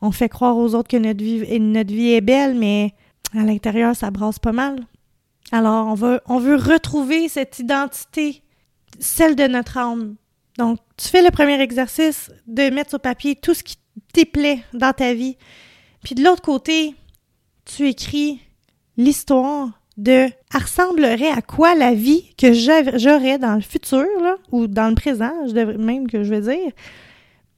On 0.00 0.10
fait 0.10 0.28
croire 0.28 0.56
aux 0.56 0.74
autres 0.74 0.88
que 0.88 0.96
notre 0.96 1.22
vie, 1.22 1.60
notre 1.60 1.92
vie 1.92 2.12
est 2.12 2.20
belle, 2.20 2.56
mais 2.56 2.94
à 3.36 3.42
l'intérieur, 3.42 3.94
ça 3.94 4.10
brasse 4.10 4.38
pas 4.38 4.52
mal. 4.52 4.84
Alors, 5.52 5.86
on 5.86 5.94
veut, 5.94 6.20
on 6.26 6.38
veut 6.38 6.56
retrouver 6.56 7.28
cette 7.28 7.58
identité 7.58 8.42
celle 8.98 9.36
de 9.36 9.46
notre 9.46 9.78
âme. 9.78 10.16
Donc, 10.58 10.78
tu 10.96 11.08
fais 11.08 11.22
le 11.22 11.30
premier 11.30 11.60
exercice 11.60 12.30
de 12.46 12.70
mettre 12.70 12.90
sur 12.90 13.00
papier 13.00 13.36
tout 13.36 13.54
ce 13.54 13.62
qui 13.62 13.76
déplaît 14.14 14.62
dans 14.74 14.92
ta 14.92 15.14
vie. 15.14 15.36
Puis 16.02 16.14
de 16.14 16.22
l'autre 16.22 16.42
côté, 16.42 16.94
tu 17.64 17.88
écris 17.88 18.40
l'histoire 18.96 19.70
de 19.96 20.28
ressemblerait 20.52 21.30
à 21.30 21.42
quoi 21.42 21.74
la 21.74 21.94
vie 21.94 22.34
que 22.36 22.52
j'aurais 22.52 23.38
dans 23.38 23.54
le 23.54 23.60
futur, 23.60 24.06
là, 24.22 24.36
ou 24.50 24.66
dans 24.66 24.88
le 24.88 24.94
présent, 24.94 25.32
je 25.46 25.52
devrais 25.52 25.78
même 25.78 26.08
que 26.08 26.24
je 26.24 26.34
veux 26.34 26.40
dire, 26.40 26.72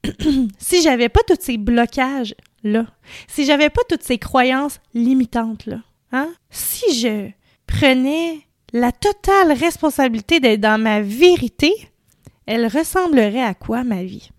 si 0.58 0.82
j'avais 0.82 1.08
pas 1.08 1.20
tous 1.26 1.38
ces 1.40 1.56
blocages-là, 1.56 2.86
si 3.28 3.44
j'avais 3.44 3.70
pas 3.70 3.82
toutes 3.88 4.02
ces 4.02 4.18
croyances 4.18 4.80
limitantes-là, 4.94 5.80
hein? 6.12 6.28
si 6.50 7.00
je 7.00 7.30
prenais 7.66 8.46
la 8.74 8.90
totale 8.90 9.52
responsabilité 9.52 10.40
d'être 10.40 10.60
dans 10.60 10.82
ma 10.82 11.00
vérité, 11.00 11.72
elle 12.44 12.66
ressemblerait 12.66 13.40
à 13.42 13.54
quoi 13.54 13.84
ma 13.84 14.02
vie? 14.02 14.30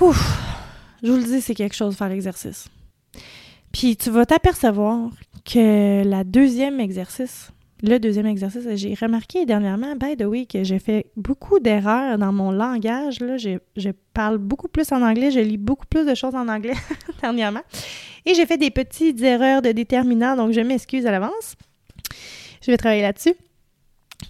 Ouf! 0.00 0.18
Je 1.02 1.12
vous 1.12 1.18
le 1.18 1.24
dis, 1.24 1.42
c'est 1.42 1.54
quelque 1.54 1.76
chose 1.76 1.92
de 1.92 1.98
faire 1.98 2.08
l'exercice. 2.08 2.68
Puis 3.70 3.96
tu 3.96 4.10
vas 4.10 4.24
t'apercevoir 4.24 5.10
que 5.44 6.02
la 6.04 6.24
deuxième 6.24 6.80
exercice, 6.80 7.52
le 7.82 7.98
deuxième 7.98 8.26
exercice, 8.26 8.66
j'ai 8.74 8.94
remarqué 8.94 9.44
dernièrement, 9.44 9.94
by 9.94 10.16
the 10.16 10.24
way, 10.24 10.46
que 10.46 10.64
j'ai 10.64 10.78
fait 10.78 11.06
beaucoup 11.16 11.60
d'erreurs 11.60 12.16
dans 12.16 12.32
mon 12.32 12.50
langage. 12.50 13.20
Là. 13.20 13.36
Je, 13.36 13.58
je, 13.76 13.90
parle 14.14 14.38
beaucoup 14.38 14.68
plus 14.68 14.90
en 14.90 15.02
anglais, 15.02 15.30
je 15.30 15.40
lis 15.40 15.58
beaucoup 15.58 15.86
plus 15.86 16.06
de 16.06 16.14
choses 16.14 16.34
en 16.34 16.48
anglais 16.48 16.74
dernièrement. 17.20 17.62
Et 18.24 18.34
j'ai 18.34 18.46
fait 18.46 18.58
des 18.58 18.70
petites 18.70 19.20
erreurs 19.20 19.60
de 19.60 19.72
déterminant, 19.72 20.34
donc 20.34 20.52
je 20.52 20.60
m'excuse 20.60 21.04
à 21.04 21.10
l'avance 21.10 21.56
je 22.60 22.70
vais 22.70 22.76
travailler 22.76 23.02
là-dessus. 23.02 23.34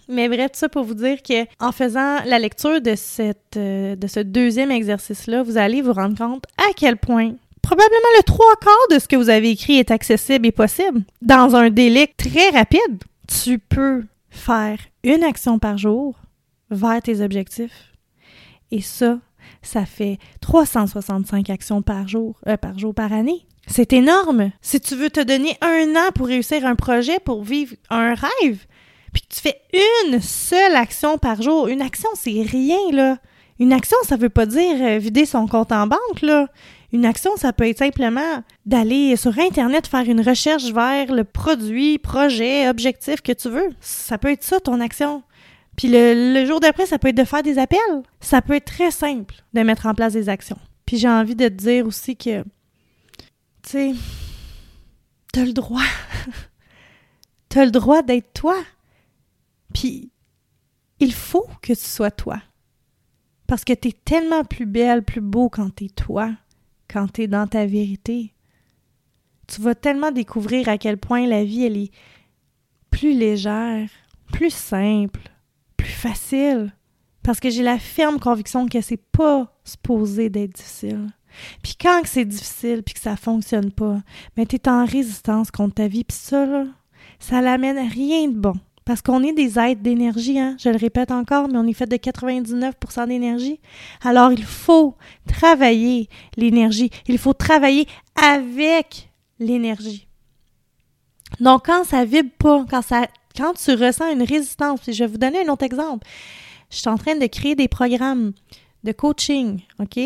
Mais 0.08 0.28
bref, 0.28 0.52
tout 0.52 0.58
ça 0.58 0.68
pour 0.68 0.84
vous 0.84 0.94
dire 0.94 1.22
que 1.22 1.46
en 1.58 1.72
faisant 1.72 2.22
la 2.24 2.38
lecture 2.38 2.80
de, 2.80 2.94
cette, 2.94 3.56
euh, 3.56 3.96
de 3.96 4.06
ce 4.06 4.20
deuxième 4.20 4.70
exercice-là, 4.70 5.42
vous 5.42 5.56
allez 5.56 5.82
vous 5.82 5.92
rendre 5.92 6.16
compte 6.16 6.44
à 6.58 6.72
quel 6.76 6.96
point 6.96 7.34
probablement 7.62 8.16
le 8.18 8.22
trois 8.22 8.56
quarts 8.60 8.88
de 8.90 8.98
ce 8.98 9.06
que 9.06 9.16
vous 9.16 9.28
avez 9.28 9.50
écrit 9.50 9.78
est 9.78 9.90
accessible 9.90 10.46
et 10.46 10.52
possible. 10.52 11.02
Dans 11.22 11.54
un 11.54 11.70
délai 11.70 12.12
très 12.16 12.50
rapide, 12.50 13.04
tu 13.28 13.58
peux 13.58 14.04
faire 14.30 14.78
une 15.04 15.22
action 15.22 15.58
par 15.58 15.78
jour 15.78 16.16
vers 16.70 17.02
tes 17.02 17.20
objectifs. 17.20 17.92
Et 18.70 18.80
ça, 18.80 19.18
ça 19.62 19.84
fait 19.84 20.18
365 20.40 21.50
actions 21.50 21.82
par 21.82 22.08
jour, 22.08 22.40
euh, 22.46 22.56
par 22.56 22.78
jour 22.78 22.94
par 22.94 23.12
année. 23.12 23.46
C'est 23.66 23.92
énorme. 23.92 24.50
Si 24.62 24.80
tu 24.80 24.96
veux 24.96 25.10
te 25.10 25.20
donner 25.20 25.56
un 25.60 25.94
an 25.96 26.10
pour 26.14 26.26
réussir 26.26 26.66
un 26.66 26.74
projet, 26.74 27.18
pour 27.20 27.42
vivre 27.42 27.76
un 27.88 28.14
rêve, 28.14 28.66
puis 29.12 29.22
que 29.22 29.34
tu 29.34 29.40
fais 29.40 29.60
une 29.72 30.20
seule 30.20 30.76
action 30.76 31.18
par 31.18 31.42
jour, 31.42 31.68
une 31.68 31.82
action, 31.82 32.08
c'est 32.14 32.42
rien, 32.42 32.78
là. 32.92 33.18
Une 33.58 33.72
action, 33.72 33.96
ça 34.04 34.16
veut 34.16 34.28
pas 34.28 34.46
dire 34.46 34.76
euh, 34.80 34.98
vider 34.98 35.26
son 35.26 35.46
compte 35.46 35.72
en 35.72 35.86
banque, 35.86 36.22
là. 36.22 36.48
Une 36.92 37.04
action, 37.04 37.36
ça 37.36 37.52
peut 37.52 37.68
être 37.68 37.78
simplement 37.78 38.42
d'aller 38.66 39.14
sur 39.16 39.38
Internet 39.38 39.86
faire 39.86 40.08
une 40.08 40.20
recherche 40.20 40.72
vers 40.72 41.12
le 41.12 41.24
produit, 41.24 41.98
projet, 41.98 42.68
objectif 42.68 43.20
que 43.20 43.32
tu 43.32 43.48
veux. 43.48 43.68
Ça 43.80 44.18
peut 44.18 44.32
être 44.32 44.42
ça, 44.42 44.58
ton 44.58 44.80
action. 44.80 45.22
Puis 45.76 45.88
le, 45.88 46.34
le 46.34 46.46
jour 46.46 46.58
d'après, 46.58 46.86
ça 46.86 46.98
peut 46.98 47.08
être 47.08 47.16
de 47.16 47.24
faire 47.24 47.42
des 47.42 47.58
appels. 47.58 47.78
Ça 48.20 48.42
peut 48.42 48.54
être 48.54 48.64
très 48.64 48.90
simple 48.90 49.36
de 49.52 49.60
mettre 49.62 49.86
en 49.86 49.94
place 49.94 50.14
des 50.14 50.28
actions. 50.28 50.58
Puis 50.84 50.96
j'ai 50.96 51.08
envie 51.08 51.36
de 51.36 51.46
te 51.46 51.54
dire 51.54 51.86
aussi 51.86 52.16
que, 52.16 52.42
tu 53.70 53.76
sais, 53.76 53.94
t'as 55.32 55.44
le 55.44 55.52
droit. 55.52 55.84
t'as 57.48 57.64
le 57.64 57.70
droit 57.70 58.02
d'être 58.02 58.32
toi. 58.32 58.56
Puis 59.72 60.10
il 60.98 61.12
faut 61.12 61.48
que 61.62 61.72
tu 61.72 61.84
sois 61.84 62.10
toi. 62.10 62.42
Parce 63.46 63.64
que 63.64 63.72
t'es 63.72 63.92
tellement 63.92 64.42
plus 64.42 64.66
belle, 64.66 65.04
plus 65.04 65.20
beau 65.20 65.48
quand 65.48 65.70
t'es 65.70 65.88
toi, 65.88 66.32
quand 66.88 67.12
t'es 67.12 67.28
dans 67.28 67.46
ta 67.46 67.64
vérité. 67.64 68.34
Tu 69.46 69.60
vas 69.60 69.76
tellement 69.76 70.10
découvrir 70.10 70.68
à 70.68 70.76
quel 70.76 70.96
point 70.96 71.28
la 71.28 71.44
vie, 71.44 71.64
elle 71.64 71.76
est 71.76 71.92
plus 72.90 73.16
légère, 73.16 73.88
plus 74.32 74.52
simple, 74.52 75.30
plus 75.76 75.92
facile. 75.92 76.74
Parce 77.22 77.38
que 77.38 77.50
j'ai 77.50 77.62
la 77.62 77.78
ferme 77.78 78.18
conviction 78.18 78.66
que 78.66 78.80
c'est 78.80 78.96
pas 79.12 79.56
supposé 79.64 80.28
d'être 80.28 80.56
difficile. 80.56 81.12
Puis 81.62 81.76
quand 81.80 82.02
c'est 82.04 82.24
difficile 82.24 82.82
puis 82.82 82.94
que 82.94 83.00
ça 83.00 83.16
fonctionne 83.16 83.70
pas, 83.70 83.98
mais 84.36 84.46
tu 84.46 84.56
es 84.56 84.68
en 84.68 84.84
résistance 84.84 85.50
contre 85.50 85.74
ta 85.74 85.88
vie 85.88 86.04
puis 86.04 86.16
ça 86.16 86.46
là, 86.46 86.64
ça 87.18 87.40
l'amène 87.40 87.78
rien 87.88 88.28
de 88.28 88.38
bon. 88.38 88.54
Parce 88.84 89.02
qu'on 89.02 89.22
est 89.22 89.32
des 89.32 89.58
êtres 89.58 89.82
d'énergie, 89.82 90.40
hein? 90.40 90.56
je 90.58 90.68
le 90.68 90.76
répète 90.76 91.12
encore, 91.12 91.48
mais 91.48 91.58
on 91.58 91.66
est 91.66 91.74
fait 91.74 91.86
de 91.86 91.96
99% 91.96 93.06
d'énergie. 93.06 93.60
Alors 94.02 94.32
il 94.32 94.44
faut 94.44 94.96
travailler 95.28 96.08
l'énergie. 96.36 96.90
Il 97.06 97.18
faut 97.18 97.34
travailler 97.34 97.86
avec 98.20 99.10
l'énergie. 99.38 100.08
Donc 101.38 101.66
quand 101.66 101.84
ça 101.84 102.04
vibre 102.04 102.30
pas, 102.38 102.64
quand 102.68 102.82
ça 102.82 103.06
quand 103.36 103.54
tu 103.54 103.72
ressens 103.74 104.12
une 104.12 104.22
résistance, 104.22 104.80
je 104.88 105.04
vais 105.04 105.06
vous 105.06 105.18
donner 105.18 105.46
un 105.46 105.52
autre 105.52 105.64
exemple. 105.64 106.06
Je 106.70 106.76
suis 106.76 106.88
en 106.88 106.96
train 106.96 107.16
de 107.16 107.26
créer 107.26 107.54
des 107.54 107.68
programmes 107.68 108.32
de 108.84 108.92
coaching, 108.92 109.60
OK? 109.78 109.98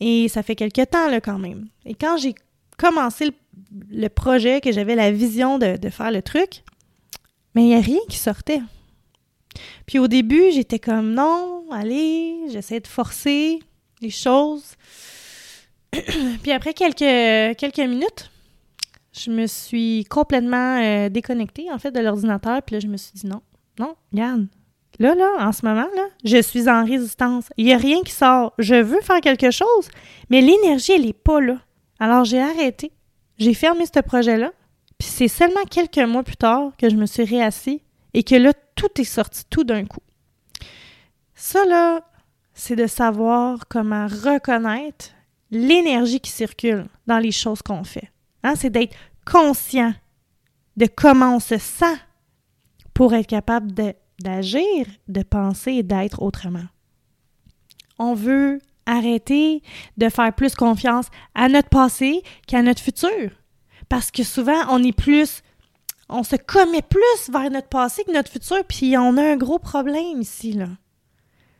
Et 0.00 0.28
ça 0.28 0.42
fait 0.42 0.56
quelques 0.56 0.90
temps, 0.90 1.08
là, 1.08 1.20
quand 1.20 1.38
même. 1.38 1.68
Et 1.84 1.94
quand 1.94 2.16
j'ai 2.16 2.34
commencé 2.78 3.30
le, 3.90 4.08
projet, 4.08 4.60
que 4.60 4.72
j'avais 4.72 4.94
la 4.94 5.10
vision 5.12 5.58
de, 5.58 5.76
faire 5.90 6.10
le 6.10 6.22
truc, 6.22 6.64
mais 7.54 7.62
il 7.62 7.68
n'y 7.68 7.74
a 7.74 7.80
rien 7.80 8.00
qui 8.08 8.16
sortait. 8.16 8.62
Puis 9.86 9.98
au 9.98 10.08
début, 10.08 10.50
j'étais 10.52 10.78
comme 10.78 11.12
non, 11.12 11.64
allez, 11.70 12.36
j'essaie 12.50 12.80
de 12.80 12.86
forcer 12.86 13.60
les 14.00 14.10
choses. 14.10 14.76
Puis 16.42 16.52
après 16.52 16.72
quelques, 16.72 17.58
quelques 17.58 17.78
minutes, 17.78 18.30
je 19.12 19.30
me 19.30 19.46
suis 19.46 20.04
complètement 20.08 20.80
euh, 20.80 21.08
déconnectée, 21.08 21.70
en 21.70 21.78
fait, 21.78 21.90
de 21.90 22.00
l'ordinateur. 22.00 22.62
Puis 22.62 22.76
là, 22.76 22.80
je 22.80 22.86
me 22.86 22.96
suis 22.96 23.12
dit 23.12 23.26
non, 23.26 23.42
non, 23.78 23.96
regarde. 24.12 24.46
Là, 25.00 25.14
là, 25.14 25.36
en 25.38 25.50
ce 25.50 25.64
moment, 25.64 25.88
là, 25.96 26.06
je 26.24 26.42
suis 26.42 26.68
en 26.68 26.84
résistance. 26.84 27.48
Il 27.56 27.64
n'y 27.64 27.72
a 27.72 27.78
rien 27.78 28.02
qui 28.02 28.12
sort. 28.12 28.52
Je 28.58 28.74
veux 28.74 29.00
faire 29.00 29.22
quelque 29.22 29.50
chose, 29.50 29.88
mais 30.28 30.42
l'énergie, 30.42 30.92
elle 30.92 31.06
n'est 31.06 31.14
pas 31.14 31.40
là. 31.40 31.56
Alors, 31.98 32.26
j'ai 32.26 32.40
arrêté. 32.40 32.92
J'ai 33.38 33.54
fermé 33.54 33.86
ce 33.86 34.00
projet-là. 34.00 34.52
Puis 34.98 35.08
c'est 35.08 35.28
seulement 35.28 35.64
quelques 35.70 36.06
mois 36.06 36.22
plus 36.22 36.36
tard 36.36 36.72
que 36.76 36.90
je 36.90 36.96
me 36.96 37.06
suis 37.06 37.24
réassis 37.24 37.80
et 38.12 38.22
que 38.22 38.34
là, 38.34 38.52
tout 38.74 39.00
est 39.00 39.04
sorti 39.04 39.44
tout 39.48 39.64
d'un 39.64 39.86
coup. 39.86 40.02
Ça, 41.34 41.64
là, 41.64 42.02
c'est 42.52 42.76
de 42.76 42.86
savoir 42.86 43.68
comment 43.68 44.06
reconnaître 44.06 45.06
l'énergie 45.50 46.20
qui 46.20 46.30
circule 46.30 46.84
dans 47.06 47.18
les 47.18 47.32
choses 47.32 47.62
qu'on 47.62 47.84
fait. 47.84 48.10
Hein? 48.42 48.52
C'est 48.54 48.68
d'être 48.68 48.94
conscient 49.24 49.94
de 50.76 50.86
comment 50.86 51.36
on 51.36 51.40
se 51.40 51.56
sent 51.56 51.96
pour 52.92 53.14
être 53.14 53.26
capable 53.26 53.72
d'agir, 54.22 54.86
de, 55.08 55.22
penser 55.22 55.72
et 55.72 55.82
d'être 55.82 56.22
autrement. 56.22 56.66
On 57.98 58.14
veut 58.14 58.60
arrêter 58.86 59.62
de 59.96 60.08
faire 60.08 60.34
plus 60.34 60.54
confiance 60.54 61.06
à 61.34 61.48
notre 61.48 61.68
passé 61.68 62.22
qu'à 62.46 62.62
notre 62.62 62.82
futur. 62.82 63.30
Parce 63.88 64.10
que 64.10 64.22
souvent, 64.22 64.66
on 64.70 64.82
est 64.82 64.96
plus. 64.96 65.42
On 66.08 66.22
se 66.22 66.36
commet 66.36 66.82
plus 66.82 67.30
vers 67.30 67.50
notre 67.50 67.68
passé 67.68 68.02
que 68.04 68.12
notre 68.12 68.30
futur, 68.30 68.64
puis 68.66 68.96
on 68.96 69.16
a 69.16 69.22
un 69.22 69.36
gros 69.36 69.58
problème 69.58 70.20
ici, 70.20 70.52
là. 70.52 70.68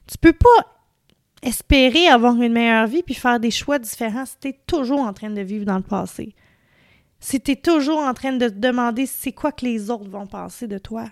Tu 0.09 0.19
peux 0.19 0.33
pas 0.33 0.67
espérer 1.43 2.09
avoir 2.09 2.35
une 2.35 2.53
meilleure 2.53 2.87
vie 2.87 3.03
puis 3.03 3.15
faire 3.15 3.41
des 3.41 3.51
choix 3.51 3.79
différents 3.79 4.25
si 4.27 4.49
es 4.49 4.61
toujours 4.67 5.01
en 5.01 5.13
train 5.13 5.31
de 5.31 5.41
vivre 5.41 5.65
dans 5.65 5.77
le 5.77 5.83
passé. 5.83 6.35
Si 7.21 7.41
es 7.47 7.57
toujours 7.57 8.01
en 8.01 8.15
train 8.15 8.33
de 8.33 8.49
te 8.49 8.55
demander 8.55 9.07
c'est 9.07 9.33
quoi 9.33 9.53
que 9.53 9.65
les 9.65 9.91
autres 9.91 10.11
vont 10.11 10.27
penser 10.27 10.67
de 10.67 10.79
toi. 10.79 11.07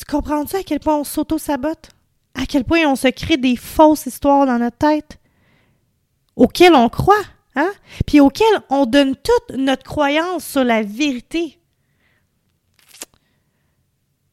Tu 0.00 0.06
comprends-tu 0.06 0.56
à 0.56 0.62
quel 0.62 0.80
point 0.80 0.96
on 0.96 1.04
s'auto-sabote? 1.04 1.90
À 2.34 2.46
quel 2.46 2.64
point 2.64 2.86
on 2.86 2.96
se 2.96 3.08
crée 3.08 3.36
des 3.36 3.54
fausses 3.54 4.06
histoires 4.06 4.46
dans 4.46 4.58
notre 4.58 4.78
tête? 4.78 5.18
Auxquelles 6.36 6.74
on 6.74 6.88
croit, 6.88 7.22
hein? 7.54 7.70
Puis 8.06 8.18
auxquelles 8.18 8.62
on 8.70 8.86
donne 8.86 9.14
toute 9.14 9.58
notre 9.58 9.82
croyance 9.82 10.46
sur 10.46 10.64
la 10.64 10.80
vérité. 10.80 11.60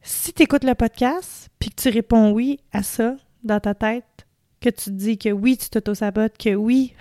Si 0.00 0.32
tu 0.32 0.44
écoutes 0.44 0.64
le 0.64 0.74
podcast, 0.74 1.50
puis 1.58 1.68
que 1.68 1.82
tu 1.82 1.90
réponds 1.90 2.32
oui 2.32 2.60
à 2.72 2.82
ça 2.82 3.16
dans 3.44 3.60
ta 3.60 3.74
tête, 3.74 4.26
que 4.62 4.70
tu 4.70 4.90
dis 4.90 5.18
que 5.18 5.28
oui, 5.28 5.58
tu 5.58 5.68
t'auto-sabotes, 5.68 6.38
que 6.38 6.54
oui, 6.54 6.94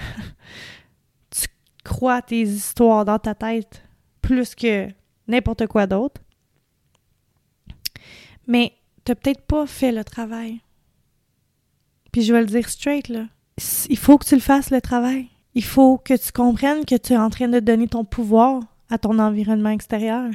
tu 1.29 1.47
crois 1.85 2.21
tes 2.21 2.41
histoires 2.41 3.05
dans 3.05 3.17
ta 3.17 3.33
tête 3.33 3.81
plus 4.21 4.55
que 4.55 4.89
n'importe 5.29 5.67
quoi 5.67 5.87
d'autre, 5.87 6.19
mais 8.47 8.73
tu 9.05 9.11
n'as 9.11 9.15
peut-être 9.15 9.41
pas 9.41 9.67
fait 9.67 9.91
le 9.91 10.03
travail. 10.03 10.61
Puis 12.11 12.23
je 12.23 12.33
vais 12.33 12.41
le 12.41 12.47
dire 12.47 12.67
straight, 12.69 13.09
là. 13.09 13.25
Il 13.89 13.97
faut 13.97 14.17
que 14.17 14.25
tu 14.25 14.35
le 14.35 14.41
fasses, 14.41 14.69
le 14.69 14.81
travail. 14.81 15.27
Il 15.55 15.63
faut 15.63 15.97
que 15.97 16.13
tu 16.13 16.31
comprennes 16.31 16.85
que 16.85 16.95
tu 16.95 17.13
es 17.13 17.17
en 17.17 17.29
train 17.29 17.47
de 17.47 17.59
donner 17.59 17.87
ton 17.87 18.05
pouvoir 18.05 18.61
à 18.89 18.97
ton 18.97 19.19
environnement 19.19 19.69
extérieur. 19.69 20.29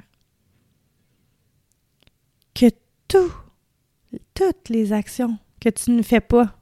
Que 2.55 2.67
tout, 3.09 3.33
toutes 4.35 4.69
les 4.69 4.93
actions 4.93 5.39
que 5.61 5.69
tu 5.69 5.93
ne 5.93 6.03
fais 6.03 6.21
pas 6.21 6.57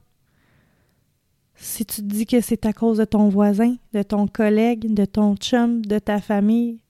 si 1.61 1.85
tu 1.85 2.01
te 2.01 2.07
dis 2.07 2.25
que 2.25 2.41
c'est 2.41 2.65
à 2.65 2.73
cause 2.73 2.97
de 2.97 3.05
ton 3.05 3.29
voisin, 3.29 3.75
de 3.93 4.01
ton 4.01 4.27
collègue, 4.27 4.93
de 4.93 5.05
ton 5.05 5.35
chum, 5.35 5.85
de 5.85 5.99
ta 5.99 6.19
famille, 6.19 6.81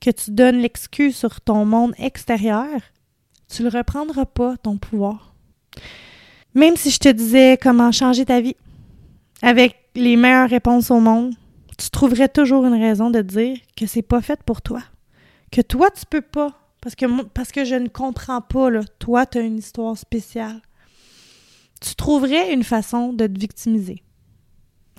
que 0.00 0.10
tu 0.10 0.30
donnes 0.30 0.58
l'excuse 0.58 1.14
sur 1.14 1.40
ton 1.40 1.64
monde 1.64 1.94
extérieur, 1.98 2.80
tu 3.54 3.62
ne 3.62 3.70
le 3.70 3.78
reprendras 3.78 4.24
pas, 4.26 4.56
ton 4.56 4.76
pouvoir. 4.78 5.34
Même 6.54 6.76
si 6.76 6.90
je 6.90 6.98
te 6.98 7.08
disais 7.08 7.58
comment 7.60 7.92
changer 7.92 8.24
ta 8.24 8.40
vie, 8.40 8.56
avec 9.42 9.76
les 9.94 10.16
meilleures 10.16 10.48
réponses 10.48 10.90
au 10.90 11.00
monde, 11.00 11.34
tu 11.78 11.90
trouverais 11.90 12.28
toujours 12.28 12.64
une 12.66 12.80
raison 12.80 13.10
de 13.10 13.20
dire 13.20 13.56
que 13.76 13.86
c'est 13.86 14.02
pas 14.02 14.20
fait 14.20 14.42
pour 14.42 14.62
toi. 14.62 14.82
Que 15.50 15.60
toi, 15.60 15.90
tu 15.90 16.04
peux 16.06 16.20
pas. 16.20 16.60
Parce 16.80 16.94
que, 17.52 17.64
je 17.64 17.74
ne 17.74 17.88
comprends 17.88 18.40
pas. 18.40 18.70
Toi, 18.98 19.26
tu 19.26 19.38
as 19.38 19.42
une 19.42 19.58
histoire 19.58 19.96
spéciale. 19.96 20.60
Tu 21.80 21.94
trouverais 21.94 22.52
une 22.52 22.64
façon 22.64 23.12
de 23.12 23.26
te 23.26 23.38
victimiser. 23.38 24.02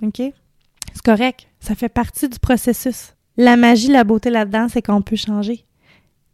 OK? 0.02 0.16
C'est 0.18 1.02
correct. 1.04 1.46
Ça 1.60 1.74
fait 1.74 1.88
partie 1.88 2.28
du 2.28 2.38
processus. 2.38 3.14
La 3.36 3.56
magie, 3.56 3.88
la 3.88 4.04
beauté 4.04 4.30
là-dedans, 4.30 4.68
c'est 4.68 4.82
qu'on 4.82 5.02
peut 5.02 5.16
changer 5.16 5.64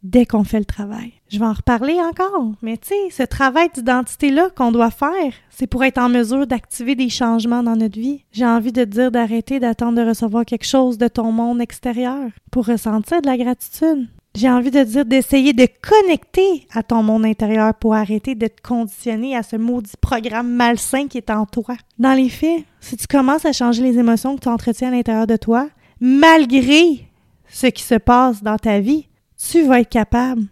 dès 0.03 0.27
qu'on 0.27 0.45
fait 0.45 0.59
le 0.59 0.65
travail. 0.65 1.13
Je 1.33 1.39
vais 1.39 1.47
en 1.47 1.55
reparler 1.55 1.99
encore, 1.99 2.53
mais 2.61 2.77
tu 2.77 2.89
sais, 2.89 3.11
ce 3.11 3.23
travail 3.23 3.71
d'identité-là 3.73 4.51
qu'on 4.55 4.71
doit 4.71 4.91
faire, 4.91 5.33
c'est 5.49 5.67
pour 5.67 5.83
être 5.83 5.97
en 5.97 6.11
mesure 6.11 6.47
d'activer 6.47 6.95
des 6.95 7.09
changements 7.09 7.63
dans 7.63 7.75
notre 7.75 7.99
vie. 7.99 8.23
J'ai 8.33 8.45
envie 8.45 8.71
de 8.71 8.85
te 8.85 8.91
dire 8.91 9.11
d'arrêter 9.11 9.59
d'attendre 9.59 9.97
de 9.97 10.07
recevoir 10.07 10.45
quelque 10.45 10.67
chose 10.67 10.99
de 10.99 11.09
ton 11.09 11.33
monde 11.33 11.63
extérieur 11.63 12.29
pour 12.51 12.67
ressentir 12.67 13.23
de 13.23 13.27
la 13.29 13.39
gratitude. 13.39 14.09
J'ai 14.35 14.51
envie 14.51 14.71
de 14.71 14.83
te 14.83 14.89
dire 14.89 15.07
d'essayer 15.07 15.55
de 15.55 15.67
connecter 15.81 16.67
à 16.75 16.83
ton 16.83 17.03
monde 17.03 17.25
intérieur 17.25 17.73
pour 17.77 17.95
arrêter 17.95 18.35
d'être 18.35 18.61
conditionné 18.61 19.35
à 19.35 19.43
ce 19.43 19.57
maudit 19.57 19.93
programme 20.03 20.51
malsain 20.51 21.09
qui 21.09 21.17
est 21.17 21.31
en 21.31 21.47
toi. 21.47 21.77
Dans 21.99 22.13
les 22.13 22.29
faits, 22.29 22.63
si 22.81 22.99
tu 22.99 23.07
commences 23.07 23.47
à 23.47 23.53
changer 23.53 23.83
les 23.83 23.99
émotions 23.99 24.37
que 24.37 24.43
tu 24.43 24.49
entretiens 24.51 24.89
à 24.89 24.97
l'intérieur 24.97 25.27
de 25.27 25.37
toi, 25.37 25.71
malgré 25.99 27.09
ce 27.49 27.69
qui 27.69 27.85
se 27.85 27.95
passe 27.95 28.43
dans 28.43 28.59
ta 28.59 28.81
vie, 28.81 29.09
tu 29.39 29.63
vas 29.63 29.81
être 29.81 29.89
capable 29.89 30.43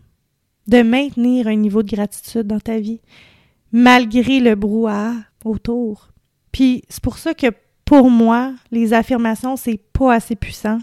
de 0.71 0.83
maintenir 0.83 1.49
un 1.49 1.57
niveau 1.57 1.83
de 1.83 1.91
gratitude 1.91 2.47
dans 2.47 2.61
ta 2.61 2.79
vie, 2.79 3.01
malgré 3.73 4.39
le 4.39 4.55
brouhaha 4.55 5.15
autour. 5.45 6.11
Puis 6.53 6.85
c'est 6.89 7.03
pour 7.03 7.19
ça 7.19 7.35
que 7.35 7.49
pour 7.85 8.09
moi, 8.09 8.55
les 8.71 8.93
affirmations, 8.93 9.57
c'est 9.57 9.81
pas 9.93 10.15
assez 10.15 10.37
puissant. 10.37 10.79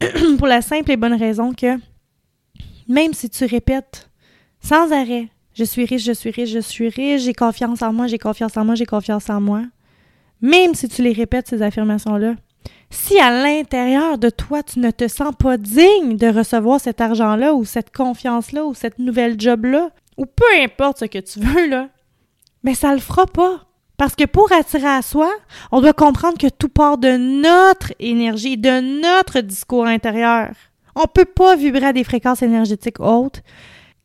pour 0.38 0.48
la 0.48 0.60
simple 0.60 0.90
et 0.90 0.96
bonne 0.96 1.14
raison 1.14 1.54
que 1.54 1.78
même 2.88 3.14
si 3.14 3.30
tu 3.30 3.44
répètes 3.44 4.10
sans 4.60 4.90
arrêt, 4.92 5.28
je 5.54 5.62
suis 5.62 5.84
riche, 5.84 6.04
je 6.04 6.12
suis 6.12 6.30
riche, 6.30 6.50
je 6.50 6.58
suis 6.58 6.88
riche, 6.88 7.22
j'ai 7.22 7.32
confiance 7.32 7.82
en 7.82 7.92
moi, 7.92 8.08
j'ai 8.08 8.18
confiance 8.18 8.56
en 8.56 8.64
moi, 8.64 8.74
j'ai 8.74 8.86
confiance 8.86 9.30
en 9.30 9.40
moi, 9.40 9.62
même 10.42 10.74
si 10.74 10.88
tu 10.88 11.02
les 11.02 11.12
répètes, 11.12 11.46
ces 11.46 11.62
affirmations-là, 11.62 12.34
si 12.90 13.18
à 13.18 13.30
l'intérieur 13.30 14.18
de 14.18 14.30
toi, 14.30 14.62
tu 14.62 14.78
ne 14.78 14.90
te 14.90 15.08
sens 15.08 15.34
pas 15.38 15.56
digne 15.56 16.16
de 16.16 16.28
recevoir 16.28 16.80
cet 16.80 17.00
argent-là 17.00 17.54
ou 17.54 17.64
cette 17.64 17.94
confiance-là 17.94 18.64
ou 18.64 18.74
cette 18.74 18.98
nouvelle 18.98 19.40
job-là, 19.40 19.90
ou 20.16 20.26
peu 20.26 20.44
importe 20.62 21.00
ce 21.00 21.04
que 21.04 21.18
tu 21.18 21.40
veux, 21.40 21.68
là, 21.68 21.88
mais 22.62 22.74
ça 22.74 22.92
le 22.92 23.00
fera 23.00 23.26
pas. 23.26 23.66
Parce 23.96 24.14
que 24.14 24.24
pour 24.24 24.52
attirer 24.52 24.88
à 24.88 25.02
soi, 25.02 25.30
on 25.72 25.80
doit 25.80 25.94
comprendre 25.94 26.36
que 26.36 26.48
tout 26.48 26.68
part 26.68 26.98
de 26.98 27.16
notre 27.16 27.92
énergie, 27.98 28.58
de 28.58 29.00
notre 29.00 29.40
discours 29.40 29.86
intérieur. 29.86 30.50
On 30.94 31.02
ne 31.02 31.06
peut 31.06 31.24
pas 31.24 31.56
vibrer 31.56 31.86
à 31.86 31.92
des 31.92 32.04
fréquences 32.04 32.42
énergétiques 32.42 33.00
hautes 33.00 33.42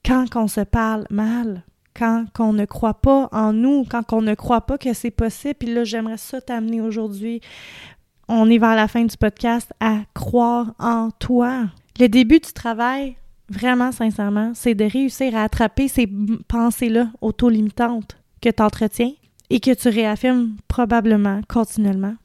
quand 0.06 0.26
on 0.36 0.48
se 0.48 0.62
parle 0.62 1.06
mal, 1.10 1.64
quand 1.94 2.26
on 2.40 2.54
ne 2.54 2.66
croit 2.66 3.02
pas 3.02 3.28
en 3.32 3.52
nous, 3.54 3.86
quand 3.90 4.14
on 4.14 4.22
ne 4.22 4.34
croit 4.34 4.62
pas 4.62 4.78
que 4.78 4.94
c'est 4.94 5.12
possible. 5.12 5.56
Puis 5.56 5.74
là, 5.74 5.84
j'aimerais 5.84 6.18
ça 6.18 6.40
t'amener 6.40 6.82
aujourd'hui. 6.82 7.42
On 8.34 8.50
est 8.50 8.60
vers 8.60 8.76
la 8.76 8.88
fin 8.88 9.04
du 9.04 9.18
podcast 9.18 9.74
à 9.82 10.04
croire 10.14 10.74
en 10.80 11.10
toi. 11.12 11.66
Le 12.00 12.08
début 12.08 12.40
du 12.40 12.54
travail, 12.54 13.18
vraiment 13.50 13.92
sincèrement, 13.92 14.54
c'est 14.56 14.74
de 14.74 14.86
réussir 14.86 15.36
à 15.36 15.44
attraper 15.44 15.90
ces 15.90 16.08
pensées-là 16.48 17.10
auto-limitantes 17.20 18.16
que 18.42 18.48
tu 18.48 18.64
entretiens 18.64 19.12
et 19.50 19.60
que 19.60 19.74
tu 19.74 19.90
réaffirmes 19.90 20.56
probablement 20.70 21.42
continuellement. 21.50 22.16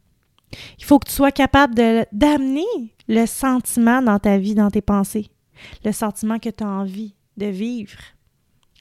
Il 0.78 0.84
faut 0.84 1.00
que 1.00 1.08
tu 1.08 1.14
sois 1.14 1.32
capable 1.32 1.74
d'amener 2.12 2.94
le 3.08 3.26
sentiment 3.26 4.00
dans 4.00 4.20
ta 4.20 4.38
vie, 4.38 4.54
dans 4.54 4.70
tes 4.70 4.82
pensées, 4.82 5.28
le 5.84 5.90
sentiment 5.90 6.38
que 6.38 6.50
tu 6.50 6.62
as 6.62 6.68
envie 6.68 7.16
de 7.36 7.46
vivre. 7.46 7.98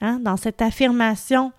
Hein? 0.00 0.20
Dans 0.20 0.36
cette 0.36 0.62
affirmation 0.62 1.50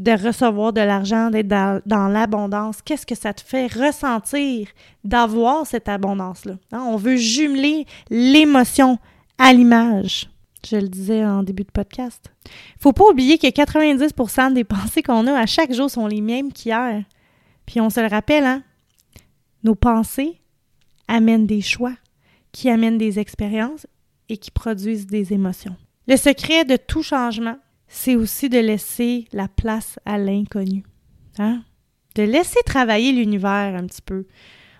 de 0.00 0.12
recevoir 0.12 0.72
de 0.72 0.80
l'argent, 0.80 1.30
d'être 1.30 1.46
dans, 1.46 1.80
dans 1.84 2.08
l'abondance, 2.08 2.80
qu'est-ce 2.82 3.04
que 3.04 3.14
ça 3.14 3.34
te 3.34 3.42
fait 3.42 3.66
ressentir 3.66 4.68
d'avoir 5.04 5.66
cette 5.66 5.88
abondance-là? 5.88 6.54
Hein? 6.72 6.82
On 6.88 6.96
veut 6.96 7.16
jumeler 7.16 7.86
l'émotion 8.08 8.98
à 9.36 9.52
l'image. 9.52 10.30
Je 10.66 10.76
le 10.76 10.88
disais 10.88 11.24
en 11.24 11.42
début 11.42 11.64
de 11.64 11.70
podcast. 11.70 12.32
Faut 12.78 12.92
pas 12.92 13.10
oublier 13.10 13.36
que 13.36 13.50
90 13.50 14.54
des 14.54 14.64
pensées 14.64 15.02
qu'on 15.02 15.26
a 15.26 15.38
à 15.38 15.46
chaque 15.46 15.72
jour 15.72 15.90
sont 15.90 16.06
les 16.06 16.22
mêmes 16.22 16.52
qu'hier. 16.52 17.04
Puis 17.66 17.80
on 17.80 17.90
se 17.90 18.00
le 18.00 18.08
rappelle, 18.08 18.44
hein? 18.44 18.62
Nos 19.64 19.74
pensées 19.74 20.40
amènent 21.08 21.46
des 21.46 21.60
choix, 21.60 21.94
qui 22.52 22.70
amènent 22.70 22.98
des 22.98 23.18
expériences 23.18 23.86
et 24.30 24.38
qui 24.38 24.50
produisent 24.50 25.06
des 25.06 25.34
émotions. 25.34 25.76
Le 26.08 26.16
secret 26.16 26.64
de 26.64 26.76
tout 26.76 27.02
changement, 27.02 27.58
c'est 27.92 28.14
aussi 28.14 28.48
de 28.48 28.58
laisser 28.58 29.26
la 29.32 29.48
place 29.48 29.98
à 30.06 30.16
l'inconnu. 30.16 30.84
Hein? 31.38 31.64
De 32.14 32.22
laisser 32.22 32.60
travailler 32.64 33.12
l'univers 33.12 33.74
un 33.74 33.84
petit 33.86 34.00
peu. 34.00 34.26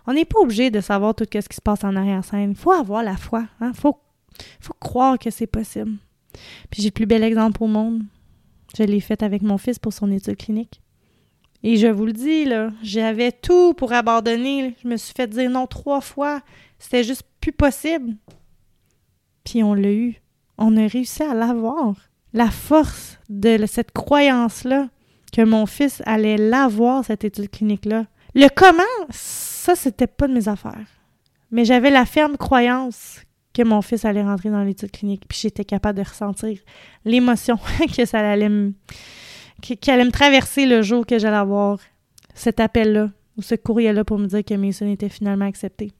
On 0.06 0.12
n'est 0.12 0.24
pas 0.24 0.38
obligé 0.38 0.70
de 0.70 0.80
savoir 0.80 1.16
tout 1.16 1.24
ce 1.30 1.48
qui 1.48 1.56
se 1.56 1.60
passe 1.60 1.82
en 1.82 1.96
arrière-scène. 1.96 2.52
Il 2.52 2.56
faut 2.56 2.70
avoir 2.70 3.02
la 3.02 3.16
foi. 3.16 3.46
Il 3.60 3.64
hein? 3.64 3.72
faut 3.74 3.98
faut 4.60 4.74
croire 4.78 5.18
que 5.18 5.28
c'est 5.30 5.48
possible. 5.48 5.98
Puis 6.70 6.82
j'ai 6.82 6.88
le 6.88 6.94
plus 6.94 7.06
bel 7.06 7.24
exemple 7.24 7.62
au 7.62 7.66
monde. 7.66 8.02
Je 8.78 8.84
l'ai 8.84 9.00
fait 9.00 9.24
avec 9.24 9.42
mon 9.42 9.58
fils 9.58 9.80
pour 9.80 9.92
son 9.92 10.10
étude 10.12 10.36
clinique. 10.36 10.80
Et 11.64 11.76
je 11.76 11.88
vous 11.88 12.06
le 12.06 12.12
dis, 12.12 12.44
là, 12.44 12.70
j'avais 12.82 13.32
tout 13.32 13.74
pour 13.74 13.92
abandonner. 13.92 14.76
Je 14.82 14.88
me 14.88 14.96
suis 14.96 15.12
fait 15.14 15.26
dire 15.26 15.50
non 15.50 15.66
trois 15.66 16.00
fois. 16.00 16.42
C'était 16.78 17.04
juste 17.04 17.24
plus 17.40 17.52
possible. 17.52 18.14
Puis 19.44 19.64
on 19.64 19.74
l'a 19.74 19.92
eu. 19.92 20.22
On 20.58 20.76
a 20.76 20.86
réussi 20.86 21.24
à 21.24 21.34
l'avoir. 21.34 21.96
La 22.32 22.50
force 22.50 23.18
de 23.28 23.64
cette 23.66 23.92
croyance-là 23.92 24.88
que 25.32 25.42
mon 25.42 25.66
fils 25.66 26.02
allait 26.06 26.36
l'avoir, 26.36 27.04
cette 27.04 27.24
étude 27.24 27.50
clinique-là. 27.50 28.06
Le 28.34 28.48
comment, 28.54 28.82
ça, 29.10 29.74
c'était 29.74 30.06
pas 30.06 30.28
de 30.28 30.34
mes 30.34 30.48
affaires. 30.48 30.86
Mais 31.50 31.64
j'avais 31.64 31.90
la 31.90 32.06
ferme 32.06 32.36
croyance 32.36 33.20
que 33.52 33.62
mon 33.62 33.82
fils 33.82 34.04
allait 34.04 34.22
rentrer 34.22 34.50
dans 34.50 34.62
l'étude 34.62 34.90
clinique, 34.90 35.24
puis 35.28 35.38
j'étais 35.42 35.64
capable 35.64 35.98
de 35.98 36.08
ressentir 36.08 36.58
l'émotion 37.04 37.58
que 37.96 38.04
ça 38.04 38.20
allait 38.20 38.48
me, 38.48 38.72
allait 39.88 40.04
me 40.04 40.12
traverser 40.12 40.66
le 40.66 40.82
jour 40.82 41.04
que 41.06 41.18
j'allais 41.18 41.36
avoir 41.36 41.78
cet 42.34 42.60
appel-là 42.60 43.10
ou 43.36 43.42
ce 43.42 43.56
courrier-là 43.56 44.04
pour 44.04 44.18
me 44.18 44.26
dire 44.26 44.44
que 44.44 44.54
Mason 44.54 44.86
était 44.86 45.08
finalement 45.08 45.46
accepté. 45.46 45.92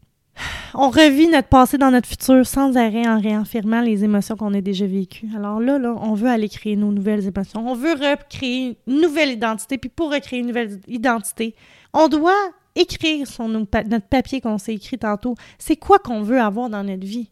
On 0.75 0.89
revit 0.91 1.29
notre 1.29 1.49
passé 1.49 1.79
dans 1.79 1.91
notre 1.91 2.09
futur 2.09 2.47
sans 2.47 2.77
arrêt 2.77 3.09
en 3.09 3.21
réaffirmant 3.21 3.81
les 3.81 4.05
émotions 4.05 4.37
qu'on 4.37 4.55
a 4.55 4.61
déjà 4.61 4.87
vécues. 4.87 5.29
Alors 5.37 5.61
là, 5.61 5.79
là, 5.79 5.95
on 6.01 6.15
veut 6.15 6.29
aller 6.29 6.49
créer 6.49 6.77
nos 6.77 6.93
nouvelles 6.93 7.27
émotions. 7.27 7.69
On 7.69 7.75
veut 7.75 7.93
recréer 7.93 8.79
une 8.87 9.01
nouvelle 9.01 9.31
identité. 9.31 9.79
Puis 9.79 9.91
pour 9.91 10.13
recréer 10.13 10.41
une 10.41 10.47
nouvelle 10.47 10.81
identité, 10.87 11.55
on 11.93 12.09
doit 12.09 12.51
écrire 12.75 13.27
son, 13.27 13.49
notre 13.49 14.07
papier 14.09 14.41
qu'on 14.41 14.59
s'est 14.59 14.75
écrit 14.75 14.99
tantôt. 14.99 15.35
C'est 15.59 15.77
quoi 15.77 15.99
qu'on 15.99 16.23
veut 16.23 16.41
avoir 16.41 16.71
dans 16.71 16.85
notre 16.85 17.07
vie? 17.07 17.31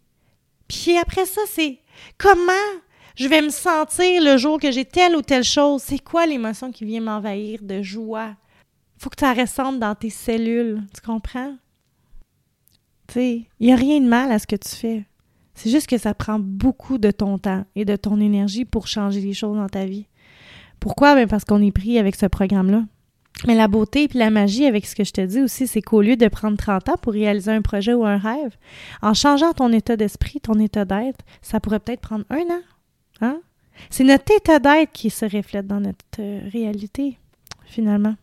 Puis 0.66 0.98
après 0.98 1.24
ça, 1.24 1.40
c'est 1.46 1.78
comment 2.18 2.52
je 3.16 3.26
vais 3.26 3.42
me 3.42 3.50
sentir 3.50 4.22
le 4.22 4.36
jour 4.36 4.60
que 4.60 4.70
j'ai 4.70 4.84
telle 4.84 5.16
ou 5.16 5.22
telle 5.22 5.44
chose? 5.44 5.82
C'est 5.82 5.98
quoi 5.98 6.26
l'émotion 6.26 6.70
qui 6.70 6.84
vient 6.84 7.00
m'envahir 7.00 7.60
de 7.62 7.82
joie? 7.82 8.34
Faut 8.98 9.10
que 9.10 9.18
ça 9.18 9.32
ressemble 9.32 9.78
dans 9.78 9.94
tes 9.94 10.10
cellules. 10.10 10.82
Tu 10.94 11.00
comprends? 11.00 11.54
Il 13.16 13.46
n'y 13.60 13.72
a 13.72 13.76
rien 13.76 14.00
de 14.00 14.08
mal 14.08 14.30
à 14.32 14.38
ce 14.38 14.46
que 14.46 14.56
tu 14.56 14.68
fais. 14.68 15.04
C'est 15.54 15.70
juste 15.70 15.88
que 15.88 15.98
ça 15.98 16.14
prend 16.14 16.38
beaucoup 16.38 16.98
de 16.98 17.10
ton 17.10 17.38
temps 17.38 17.64
et 17.74 17.84
de 17.84 17.96
ton 17.96 18.20
énergie 18.20 18.64
pour 18.64 18.86
changer 18.86 19.20
les 19.20 19.32
choses 19.32 19.56
dans 19.56 19.68
ta 19.68 19.86
vie. 19.86 20.06
Pourquoi? 20.78 21.14
Ben 21.14 21.26
parce 21.26 21.44
qu'on 21.44 21.62
est 21.62 21.72
pris 21.72 21.98
avec 21.98 22.14
ce 22.14 22.26
programme-là. 22.26 22.84
Mais 23.46 23.54
la 23.54 23.68
beauté 23.68 24.04
et 24.04 24.18
la 24.18 24.30
magie 24.30 24.66
avec 24.66 24.86
ce 24.86 24.94
que 24.94 25.04
je 25.04 25.12
te 25.12 25.20
dis 25.20 25.40
aussi, 25.40 25.66
c'est 25.66 25.82
qu'au 25.82 26.02
lieu 26.02 26.16
de 26.16 26.28
prendre 26.28 26.56
30 26.56 26.88
ans 26.88 26.96
pour 27.00 27.12
réaliser 27.12 27.52
un 27.52 27.62
projet 27.62 27.94
ou 27.94 28.04
un 28.04 28.18
rêve, 28.18 28.56
en 29.00 29.14
changeant 29.14 29.52
ton 29.52 29.72
état 29.72 29.96
d'esprit, 29.96 30.40
ton 30.40 30.58
état 30.58 30.84
d'être, 30.84 31.24
ça 31.40 31.60
pourrait 31.60 31.78
peut-être 31.78 32.00
prendre 32.00 32.24
un 32.30 32.42
an. 32.42 32.62
Hein? 33.20 33.40
C'est 33.90 34.04
notre 34.04 34.32
état 34.36 34.58
d'être 34.58 34.92
qui 34.92 35.10
se 35.10 35.24
reflète 35.24 35.66
dans 35.66 35.80
notre 35.80 36.04
euh, 36.18 36.40
réalité, 36.52 37.18
finalement. 37.64 38.16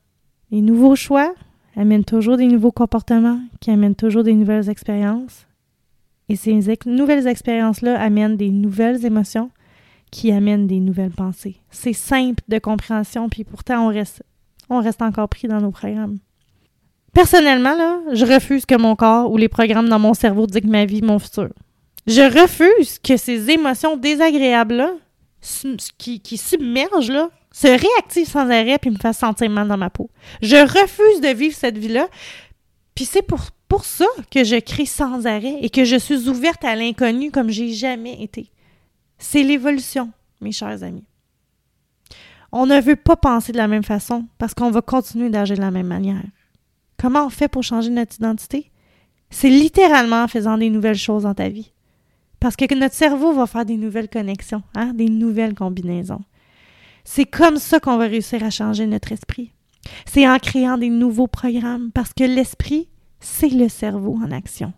Les 0.52 0.62
nouveaux 0.62 0.96
choix 0.96 1.34
amènent 1.76 2.06
toujours 2.06 2.38
des 2.38 2.48
nouveaux 2.48 2.72
comportements, 2.72 3.40
qui 3.60 3.72
amènent 3.72 3.96
toujours 3.96 4.24
des 4.24 4.34
nouvelles 4.34 4.70
expériences. 4.70 5.46
Et 6.30 6.36
ces 6.36 6.60
nouvelles 6.86 7.28
expériences-là 7.28 8.00
amènent 8.00 8.38
des 8.38 8.50
nouvelles 8.50 9.06
émotions 9.06 9.52
qui 10.12 10.32
amènent 10.32 10.68
des 10.68 10.80
nouvelles 10.80 11.12
pensées. 11.12 11.58
C'est 11.70 11.94
simple 11.94 12.44
de 12.48 12.58
compréhension, 12.58 13.30
puis 13.30 13.44
pourtant 13.44 13.86
on 14.70 14.82
reste 14.82 15.02
encore 15.02 15.30
pris 15.30 15.48
dans 15.48 15.62
nos 15.62 15.72
programmes. 15.72 16.18
Personnellement, 17.14 17.76
là, 17.76 18.00
je 18.14 18.26
refuse 18.26 18.66
que 18.66 18.76
mon 18.76 18.96
corps 18.96 19.32
ou 19.32 19.38
les 19.38 19.50
programmes 19.50 19.88
dans 19.90 20.00
mon 20.00 20.14
cerveau 20.14 20.48
dictent 20.48 20.68
ma 20.68 20.86
vie, 20.86 21.02
mon 21.02 21.20
futur. 21.20 21.50
Je 22.08 22.22
refuse 22.22 23.00
que 23.00 23.18
ces 23.18 23.50
émotions 23.52 23.98
désagréables-là, 23.98 24.94
qui, 25.98 26.38
submergent, 26.38 27.30
se 27.56 27.68
réactivent 27.68 28.28
sans 28.28 28.50
arrêt 28.50 28.78
puis 28.78 28.90
me 28.90 28.98
fassent 28.98 29.20
sentir 29.20 29.50
mal 29.50 29.70
dans 29.70 29.78
ma 29.78 29.90
peau. 29.90 30.10
Je 30.42 30.58
refuse 30.58 31.22
de 31.22 31.34
vivre 31.34 31.56
cette 31.56 31.78
vie-là. 31.78 32.10
Puis 32.96 33.06
c'est 33.06 33.22
pour, 33.22 33.46
pour 33.70 33.86
ça 33.86 34.08
que 34.30 34.44
je 34.44 34.58
crie 34.58 34.86
sans 34.86 35.26
arrêt 35.26 35.60
et 35.62 35.70
que 35.70 35.86
je 35.86 35.96
suis 35.96 36.28
ouverte 36.28 36.66
à 36.66 36.76
l'inconnu 36.76 37.32
comme 37.32 37.50
j'ai 37.50 37.72
jamais 37.72 38.22
été. 38.22 38.52
C'est 39.20 39.42
l'évolution, 39.42 40.12
mes 40.42 40.52
chers 40.52 40.84
amis. 40.84 41.06
On 42.52 42.66
ne 42.66 42.82
veut 42.82 42.98
pas 42.98 43.16
penser 43.16 43.54
de 43.54 43.58
la 43.58 43.70
même 43.70 43.84
façon 43.84 44.26
parce 44.38 44.54
qu'on 44.54 44.70
va 44.70 44.82
continuer 44.82 45.30
d'agir 45.30 45.56
de 45.56 45.62
la 45.62 45.72
même 45.72 45.88
manière. 45.88 46.26
Comment 46.98 47.28
on 47.28 47.30
fait 47.30 47.48
pour 47.48 47.64
changer 47.64 47.90
notre 47.90 48.18
identité? 48.18 48.70
C'est 49.30 49.50
littéralement 49.50 50.24
en 50.24 50.28
faisant 50.28 50.58
des 50.58 50.70
nouvelles 50.70 50.98
choses 50.98 51.24
dans 51.24 51.34
ta 51.34 51.48
vie. 51.48 51.72
Parce 52.42 52.58
que 52.58 52.76
notre 52.76 52.96
cerveau 52.96 53.32
va 53.32 53.48
faire 53.48 53.66
des 53.66 53.78
nouvelles 53.78 54.10
connexions, 54.10 54.64
hein, 54.76 54.92
des 54.94 55.08
nouvelles 55.08 55.56
combinaisons. 55.56 56.22
C'est 57.06 57.26
comme 57.26 57.58
ça 57.58 57.80
qu'on 57.80 57.98
va 57.98 58.06
réussir 58.08 58.44
à 58.44 58.50
changer 58.50 58.88
notre 58.88 59.12
esprit. 59.12 59.54
C'est 60.06 60.28
en 60.28 60.40
créant 60.40 60.78
des 60.78 60.90
nouveaux 60.90 61.28
programmes 61.28 61.92
parce 61.94 62.14
que 62.14 62.24
l'esprit, 62.24 62.90
c'est 63.20 63.50
le 63.50 63.70
cerveau 63.70 64.20
en 64.22 64.32
action. 64.32 64.74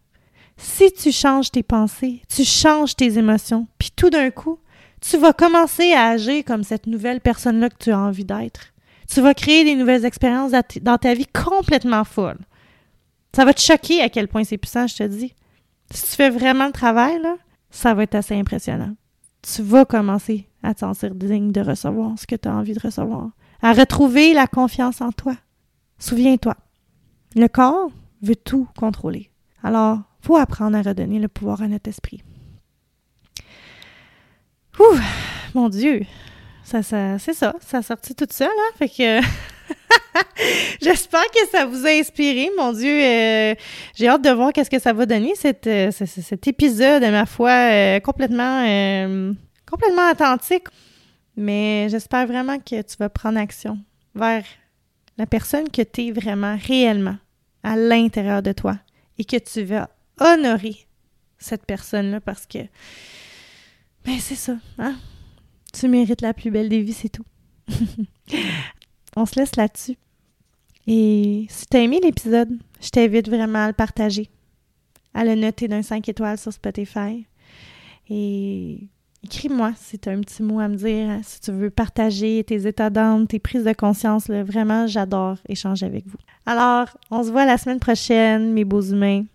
Si 0.58 0.92
tu 0.92 1.12
changes 1.12 1.52
tes 1.52 1.64
pensées, 1.64 2.22
tu 2.28 2.44
changes 2.44 2.96
tes 2.96 3.18
émotions, 3.18 3.68
puis 3.78 3.92
tout 3.96 4.10
d'un 4.10 4.32
coup, 4.32 4.60
tu 5.02 5.18
vas 5.18 5.32
commencer 5.32 5.94
à 5.94 6.08
agir 6.08 6.44
comme 6.44 6.64
cette 6.64 6.88
nouvelle 6.88 7.22
personne-là 7.22 7.70
que 7.70 7.78
tu 7.80 7.92
as 7.92 8.00
envie 8.00 8.26
d'être. 8.26 8.74
Tu 9.10 9.22
vas 9.22 9.34
créer 9.34 9.64
des 9.64 9.76
nouvelles 9.76 10.06
expériences 10.06 10.52
dans 10.82 10.98
ta 10.98 11.14
vie 11.14 11.28
complètement 11.28 12.04
folles. 12.04 12.40
Ça 13.34 13.46
va 13.46 13.54
te 13.54 13.62
choquer 13.62 14.02
à 14.02 14.10
quel 14.10 14.28
point 14.28 14.44
c'est 14.44 14.58
puissant, 14.58 14.88
je 14.88 14.98
te 14.98 15.04
dis. 15.04 15.34
Si 15.92 16.02
tu 16.04 16.16
fais 16.16 16.30
vraiment 16.30 16.66
le 16.66 16.72
travail, 16.74 17.22
ça 17.70 17.94
va 17.94 18.04
être 18.04 18.16
assez 18.16 18.36
impressionnant. 18.36 18.96
Tu 19.54 19.62
vas 19.62 19.86
commencer 19.86 20.46
à 20.62 20.74
te 20.74 20.82
sentir 20.82 21.16
digne 21.16 21.54
de 21.54 21.62
recevoir 21.62 22.20
ce 22.20 22.28
que 22.28 22.36
tu 22.36 22.50
as 22.50 22.54
envie 22.54 22.74
de 22.74 22.80
recevoir, 22.80 23.30
à 23.62 23.72
retrouver 23.72 24.34
la 24.34 24.46
confiance 24.46 25.00
en 25.00 25.12
toi. 25.12 25.36
Souviens-toi, 26.00 26.56
le 27.36 27.48
corps 27.48 27.90
veut 28.22 28.36
tout 28.36 28.68
contrôler. 28.78 29.32
Alors, 29.64 30.02
faut 30.22 30.36
apprendre 30.36 30.78
à 30.78 30.82
redonner 30.82 31.20
le 31.20 31.30
pouvoir 31.30 31.62
à 31.62 31.68
notre 31.68 31.88
esprit. 31.90 32.22
Ouh, 34.80 34.98
mon 35.56 35.70
Dieu. 35.70 36.02
Ça, 36.64 36.84
ça, 36.84 37.18
c'est 37.18 37.34
ça. 37.34 37.56
Ça 37.62 37.78
a 37.78 37.82
sorti 37.82 38.14
tout 38.14 38.28
seul, 38.30 38.50
hein? 38.50 38.72
Fait 38.76 38.90
que. 38.90 39.22
J'espère 40.82 41.26
que 41.32 41.48
ça 41.52 41.66
vous 41.66 41.86
a 41.86 41.90
inspiré, 41.90 42.50
mon 42.58 42.72
Dieu. 42.74 42.92
euh, 43.04 43.56
J'ai 43.96 44.08
hâte 44.08 44.24
de 44.24 44.30
voir 44.30 44.54
qu'est-ce 44.54 44.70
que 44.70 44.80
ça 44.80 44.94
va 44.94 45.06
donner 45.06 45.34
cet, 45.36 45.68
euh, 45.68 45.92
ce- 45.92 46.06
ce- 46.06 46.22
cet 46.22 46.48
épisode, 46.48 47.02
ma 47.04 47.26
foi, 47.26 47.52
euh, 47.52 48.00
complètement, 48.00 48.62
complètement 49.70 50.10
authentique. 50.12 50.66
Mais 51.36 51.88
j'espère 51.90 52.26
vraiment 52.28 52.58
que 52.60 52.82
tu 52.82 52.96
vas 53.00 53.10
prendre 53.10 53.38
action 53.40 53.78
vers 54.16 54.44
la 55.18 55.26
personne 55.26 55.70
que 55.70 55.82
tu 55.82 56.08
es 56.08 56.12
vraiment, 56.12 56.58
réellement, 56.68 57.18
à 57.64 57.76
l'intérieur 57.76 58.42
de 58.42 58.52
toi, 58.54 58.78
et 59.20 59.24
que 59.26 59.38
tu 59.38 59.64
vas 59.64 59.90
honorer 60.20 60.76
cette 61.38 61.66
personne-là 61.66 62.22
parce 62.22 62.46
que, 62.48 62.60
ben 64.06 64.18
c'est 64.20 64.36
ça, 64.36 64.56
hein? 64.80 64.96
Tu 65.74 65.88
mérites 65.88 66.22
la 66.22 66.34
plus 66.34 66.50
belle 66.50 66.70
des 66.70 66.82
vies, 66.82 66.94
c'est 66.94 67.10
tout. 67.10 67.26
On 69.16 69.26
se 69.26 69.40
laisse 69.40 69.56
là-dessus. 69.56 69.96
Et 70.88 71.46
si 71.50 71.66
t'as 71.68 71.82
aimé 71.82 72.00
l'épisode, 72.02 72.58
je 72.82 72.90
t'invite 72.90 73.30
vraiment 73.30 73.66
à 73.66 73.68
le 73.68 73.74
partager, 73.74 74.30
à 75.14 75.26
le 75.26 75.36
noter 75.36 75.68
d'un 75.68 75.82
5 75.82 76.08
étoiles 76.08 76.38
sur 76.38 76.54
Spotify. 76.54 77.26
Et 78.10 78.88
écris-moi 79.24 79.74
si 79.76 80.00
tu 80.00 80.08
as 80.08 80.14
un 80.14 80.22
petit 80.22 80.42
mot 80.42 80.60
à 80.62 80.70
me 80.70 80.76
dire, 80.76 81.10
hein, 81.10 81.22
si 81.24 81.42
tu 81.42 81.52
veux 81.52 81.70
partager 81.70 82.44
tes 82.46 82.66
états 82.66 82.90
d'âme, 82.90 83.28
tes 83.28 83.40
prises 83.40 83.66
de 83.66 83.74
conscience. 83.74 84.30
vraiment, 84.30 84.88
j'adore 84.88 85.38
échanger 85.50 85.86
avec 85.86 86.08
vous. 86.08 86.18
Alors, 86.46 86.88
on 87.12 87.22
se 87.22 87.32
voit 87.32 87.46
la 87.46 87.58
semaine 87.58 87.80
prochaine, 87.80 88.54
mes 88.54 88.64
beaux 88.64 88.82
humains. 88.82 89.26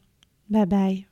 Bye 0.48 0.66
bye. 0.66 1.11